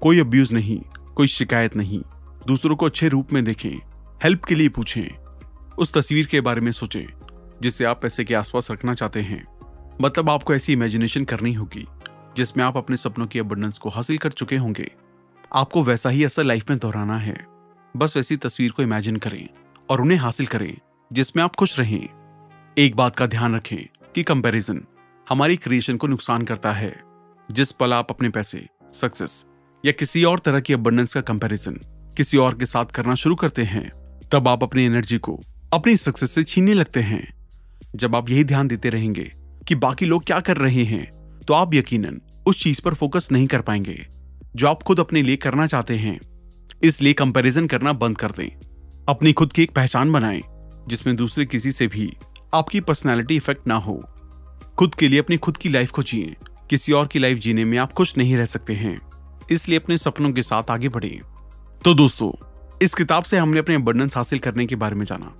कोई 0.00 0.20
अब्यूज 0.20 0.52
नहीं, 0.52 0.80
कोई 1.14 1.26
शिकायत 1.26 1.76
नहीं। 1.76 2.02
दूसरों 2.46 2.76
को 2.76 2.86
अच्छे 2.86 3.08
रूप 3.08 3.32
में 3.32 3.44
देखें 3.44 3.76
हेल्प 4.24 4.44
के 4.44 4.54
लिए 4.54 4.68
पूछें। 4.68 5.16
उस 5.78 5.92
तस्वीर 5.92 6.26
के 6.26 6.40
बारे 6.40 6.60
में 6.60 6.72
सोचें। 6.72 7.25
जिसे 7.62 7.84
आप 7.84 8.02
पैसे 8.02 8.24
के 8.24 8.34
आसपास 8.34 8.70
रखना 8.70 8.94
चाहते 8.94 9.20
हैं। 9.20 9.46
मतलब 10.00 10.30
आपको 10.30 10.54
ऐसी 10.54 10.72
इमेजिनेशन 10.72 11.24
करनी 11.24 11.52
होगी, 11.52 11.86
जिसमें 12.36 12.64
आप 12.64 12.76
अपने 12.76 12.96
सपनों 12.96 13.26
की 13.26 13.38
अबंडेंस 13.38 13.78
को 13.78 13.88
हासिल 13.88 14.18
कर 14.18 14.32
चुके 14.32 14.56
होंगे। 14.56 14.92
आपको 15.54 15.82
वैसा 15.82 16.10
ही 16.10 16.24
असल 16.24 16.46
लाइफ 16.46 16.70
में 16.70 16.78
दोहराना 16.78 17.18
है। 17.18 17.46
बस 17.96 18.16
वैसी 18.16 18.36
तस्वीर 18.36 18.70
को 18.70 18.82
इमेजिन 18.82 19.16
करें 19.16 19.48
और 19.90 20.00
उन्हें 20.00 20.18
हासिल 20.18 20.46
करें, 20.46 20.78
जिसमें 21.12 21.44
आप 21.44 21.56
खुश 21.56 21.78
रहें। 21.78 22.08
एक 22.78 22.96
बात 22.96 23.16
का 23.16 23.26
ध्यान 23.26 23.56
रखें 23.56 24.10
कि 24.14 24.22
कंपैरिजन 24.22 24.84
हमारी 25.28 25.56
क्रिएशन 25.56 25.96
को 25.96 26.06
नुकसान 26.06 26.42
करता 26.42 26.72
है, 26.72 27.02
जिस 27.50 27.72
पल 27.72 27.92
आप 27.92 28.06
अपने 28.10 28.28
पैसे 28.28 28.66
सक्सेस 28.92 29.44
या 29.84 29.92
किसी 29.92 30.24
और 30.24 30.38
तरह 30.38 30.60
की 30.60 30.72
अबंडेंस 30.72 31.14
का 31.14 31.20
कंपैरिजन 31.20 31.80
किसी 32.16 32.36
और 32.36 32.58
के 32.58 32.66
साथ 32.66 32.84
करना 32.84 33.14
शुरू 33.14 33.34
करते 33.34 33.62
हैं, 33.62 33.90
तब 34.32 34.48
आप 34.48 34.62
अपनी 34.62 34.84
एनर्जी 34.84 35.18
को 35.18 35.40
अपनी 35.72 35.96
सक्सेस 35.96 36.30
से 36.30 36.44
छीनने 36.44 36.74
लगते 36.74 37.00
हैं। 37.00 37.35
जब 37.96 38.16
आप 38.16 38.30
यही 38.30 38.44
ध्यान 38.44 38.68
देते 38.68 38.90
रहेंगे 38.90 39.30
कि 39.68 39.74
बाकी 39.74 40.06
लोग 40.06 40.24
क्या 40.24 40.40
कर 40.40 40.56
रहे 40.56 40.84
हैं 40.84 41.10
तो 41.40 41.54
आप 41.54 41.74
यकीनन 41.74 42.20
उस 42.46 42.62
चीज़ 42.62 42.82
पर 42.82 42.94
फोकस 42.94 43.28
नहीं 43.32 43.46
कर 43.46 43.60
पाएँगे। 43.60 44.06
जो 44.56 44.68
आप 44.68 44.82
खुद 44.82 45.00
अपने 45.00 45.22
लिए 45.22 45.36
करना 45.36 45.66
चाहते 45.66 45.96
हैं, 45.96 46.18
इसलिए 46.84 47.12
कंपैरिजन 47.12 47.66
करना 47.66 47.92
बंद 47.92 48.18
कर 48.18 48.30
दें। 48.30 48.48
अपनी 49.08 49.32
खुद 49.32 49.52
की 49.52 49.62
एक 49.62 49.70
पहचान 49.70 50.12
बनाएँ, 50.12 50.42
जिसमें 50.88 51.16
दूसरे 51.16 51.46
किसी 51.46 51.72
से 51.72 51.86
भी 51.86 52.12
आपकी 52.54 52.80
पर्सनैलिटी 52.80 53.36
इफ़ेक्ट 53.36 53.66
ना 53.66 53.74
हो। 53.74 53.96
खुद 54.78 54.94
के 54.94 55.08
लिए 55.08 55.18
अपनी 55.18 55.36
खुद 55.36 55.56
की 55.56 55.68
लाइफ 55.68 55.90
को 55.90 56.02
जिए 56.02 56.36
किसी 56.70 56.92
और 56.92 57.06
की 57.06 57.18
लाइफ 57.18 57.38
जीने 57.38 57.64
में 57.64 57.78
आप 57.78 57.92
खुश 57.92 58.16
नहीं 58.18 58.36
रह 58.36 58.46
सकते 58.46 58.72
हैं। 58.72 59.00
इसलिए 59.50 59.78
अपने 59.78 59.98
सपनों 59.98 60.32
के 60.32 60.42
साथ 60.42 60.70
आगे 60.70 60.88
बढ़े। 60.88 61.20
तो 61.84 61.94
दोस्तों, 61.94 62.32
इस 62.82 62.94
किताब 62.94 63.22
से 63.22 63.38
हमने 63.38 63.58
अपने 63.58 63.74
अबंडेंस 63.74 64.16
हासिल 64.16 64.38
करने 64.38 64.66
के 64.66 64.76
बारे 64.76 64.94
में 64.94 65.06
जाना। 65.06 65.34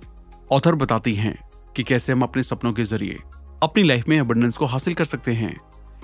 ऑथर 0.51 0.75
बताती 0.75 1.15
हैं 1.15 1.37
कि 1.77 1.83
कैसे 1.83 2.11
हम 2.11 2.21
अपने 2.21 2.43
सपनों 2.43 2.73
के 2.73 2.83
ज़रिए 2.83 3.19
अपनी 3.63 3.83
लाइफ 3.83 4.07
में 4.07 4.19
अबंडेंस 4.19 4.57
को 4.57 4.65
हासिल 4.65 4.93
कर 4.93 5.05
सकते 5.05 5.33
हैं। 5.33 5.59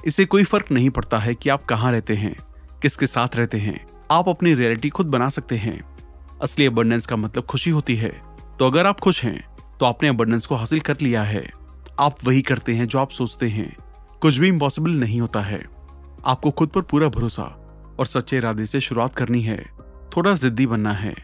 इससे 0.06 0.26
कोई 0.26 0.44
फ़र्क 0.44 0.72
नहीं 0.72 0.90
पड़ता 0.90 1.20
है 1.20 1.36
कि 1.36 1.50
आप 1.50 1.64
कहाँ 1.66 1.92
रहते 1.92 2.16
हैं, 2.16 2.36
किसके 2.82 3.08
साथ 3.08 3.36
रहते 3.36 3.58
हैं। 3.58 3.86
आप 4.12 4.30
अपनी 4.30 4.54
रियलिटी 4.54 4.90
खुद 4.90 5.08
बना 5.08 5.30
सकते 5.30 5.58
हैं। 5.58 5.82
असली 6.42 6.66
अबंडेंस 6.66 7.06
का 7.06 7.16
मतलब 7.16 7.44
खुशी 7.44 7.70
होती 7.70 7.96
है। 7.96 8.10
तो 8.60 8.66
अगर 8.66 8.86
आप 8.86 9.00
खुश 9.00 9.24
हैं 9.24 9.46
तो 9.80 9.86
आपने 9.86 10.10
अबंडेंस 10.10 10.46
को 10.46 10.56
हासिल 10.56 10.80
कर 10.80 10.98
लिया 11.02 11.24
है। 11.24 11.52
आप 12.00 12.16
वही 12.24 12.42
करते 12.42 12.76
हैं 12.76 12.88
जो 12.88 13.00
आप 13.00 13.10
सोचते 13.10 13.50
हैं। 13.50 13.76
कुछ 14.22 14.38
भी 14.38 14.48
इम्पॉसिबल 14.48 14.92
नहीं 14.92 15.22
होता 15.22 15.42
है। 15.42 15.64
आपको 16.26 16.52
खुद 16.52 16.70
पर 16.70 16.82
पूरा 16.82 17.08
भरोसा 17.08 17.44
और 18.00 18.06
सच्चे 18.06 18.38
इरादे 18.38 18.66
से 18.66 18.80
शुरुआत 18.80 19.16
करनी 19.16 19.42
है। 19.42 19.64
थोड़ा 20.18 20.34
जिद्दी 20.34 20.68
बनना 20.68 20.92
है। 20.92 21.16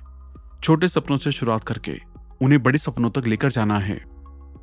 छोटे 0.63 0.87
सपनों 0.87 1.17
से 1.17 1.31
शुरुआत 1.31 1.63
करके 1.63 1.99
उन्हें 2.41 2.63
बड़े 2.63 2.79
सपनों 2.79 3.09
तक 3.09 3.27
लेकर 3.27 3.51
जाना 3.51 3.79
है। 3.79 4.08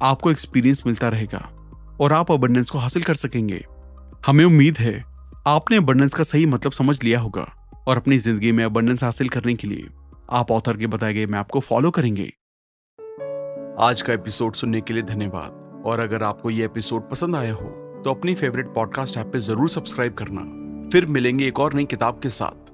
आपको 0.03 0.31
एक्सपीरियंस 0.31 0.83
मिलता 0.87 1.09
रहेगा 1.09 1.39
और 2.01 2.13
आप 2.13 2.33
अबंडेंस 2.33 2.71
को 2.71 2.79
हासिल 2.79 3.03
कर 3.03 3.15
सकेंगे। 3.15 3.65
हमें 4.27 4.45
उम्मीद 4.45 4.79
है, 4.79 5.03
आपने 5.47 5.77
अबंडेंस 5.77 6.15
का 6.15 6.25
सही 6.25 6.47
मतलब 6.47 6.73
समझ 6.73 7.03
लिया 7.05 7.21
होगा 7.21 7.47
और 7.89 7.97
अपनी 7.97 8.19
ज़िंदगी 8.19 8.53
में 8.53 8.65
अबंडेंस 8.65 9.05
हासिल 9.05 9.29
करने 9.29 9.55
के 9.55 9.69
लिए 9.69 9.89
आप 10.31 10.51
ऑथर 10.51 10.77
के 10.77 10.87
बताए 10.87 11.15
गए 11.15 11.27
मैप 11.27 11.51
को 11.51 11.61
फॉलो 11.61 11.91
करेंगे। 11.91 12.33
आज 13.81 14.03
का 14.03 14.13
एपिसोड 14.13 14.55
सुनने 14.55 14.81
के 14.81 14.95
लिए 14.95 15.03
धन्यवाद। 15.05 15.83
और 15.87 16.01
अगर 16.01 16.23
आपको 16.23 16.51
ये 16.51 16.65
एपिसोड 16.65 17.09
पसंद 17.11 17.37
आया 17.37 17.53
हो 17.53 17.69
तो 18.05 18.11
अपनी 18.11 18.35
फेवरेट 18.35 18.67
पॉडकास्ट 18.67 19.17
ऐप 19.17 19.31
पे 19.33 19.41
ज़रूर 19.41 19.69
सब्सक्राइब 19.69 20.15
करना। 20.15 20.41
फिर 20.91 21.07
मिलेंगे 21.07 21.47
एक 21.47 21.61
और 21.61 21.75
नई 21.75 21.85
किताब 21.85 22.21
के 22.21 22.29
साथ। 22.29 22.66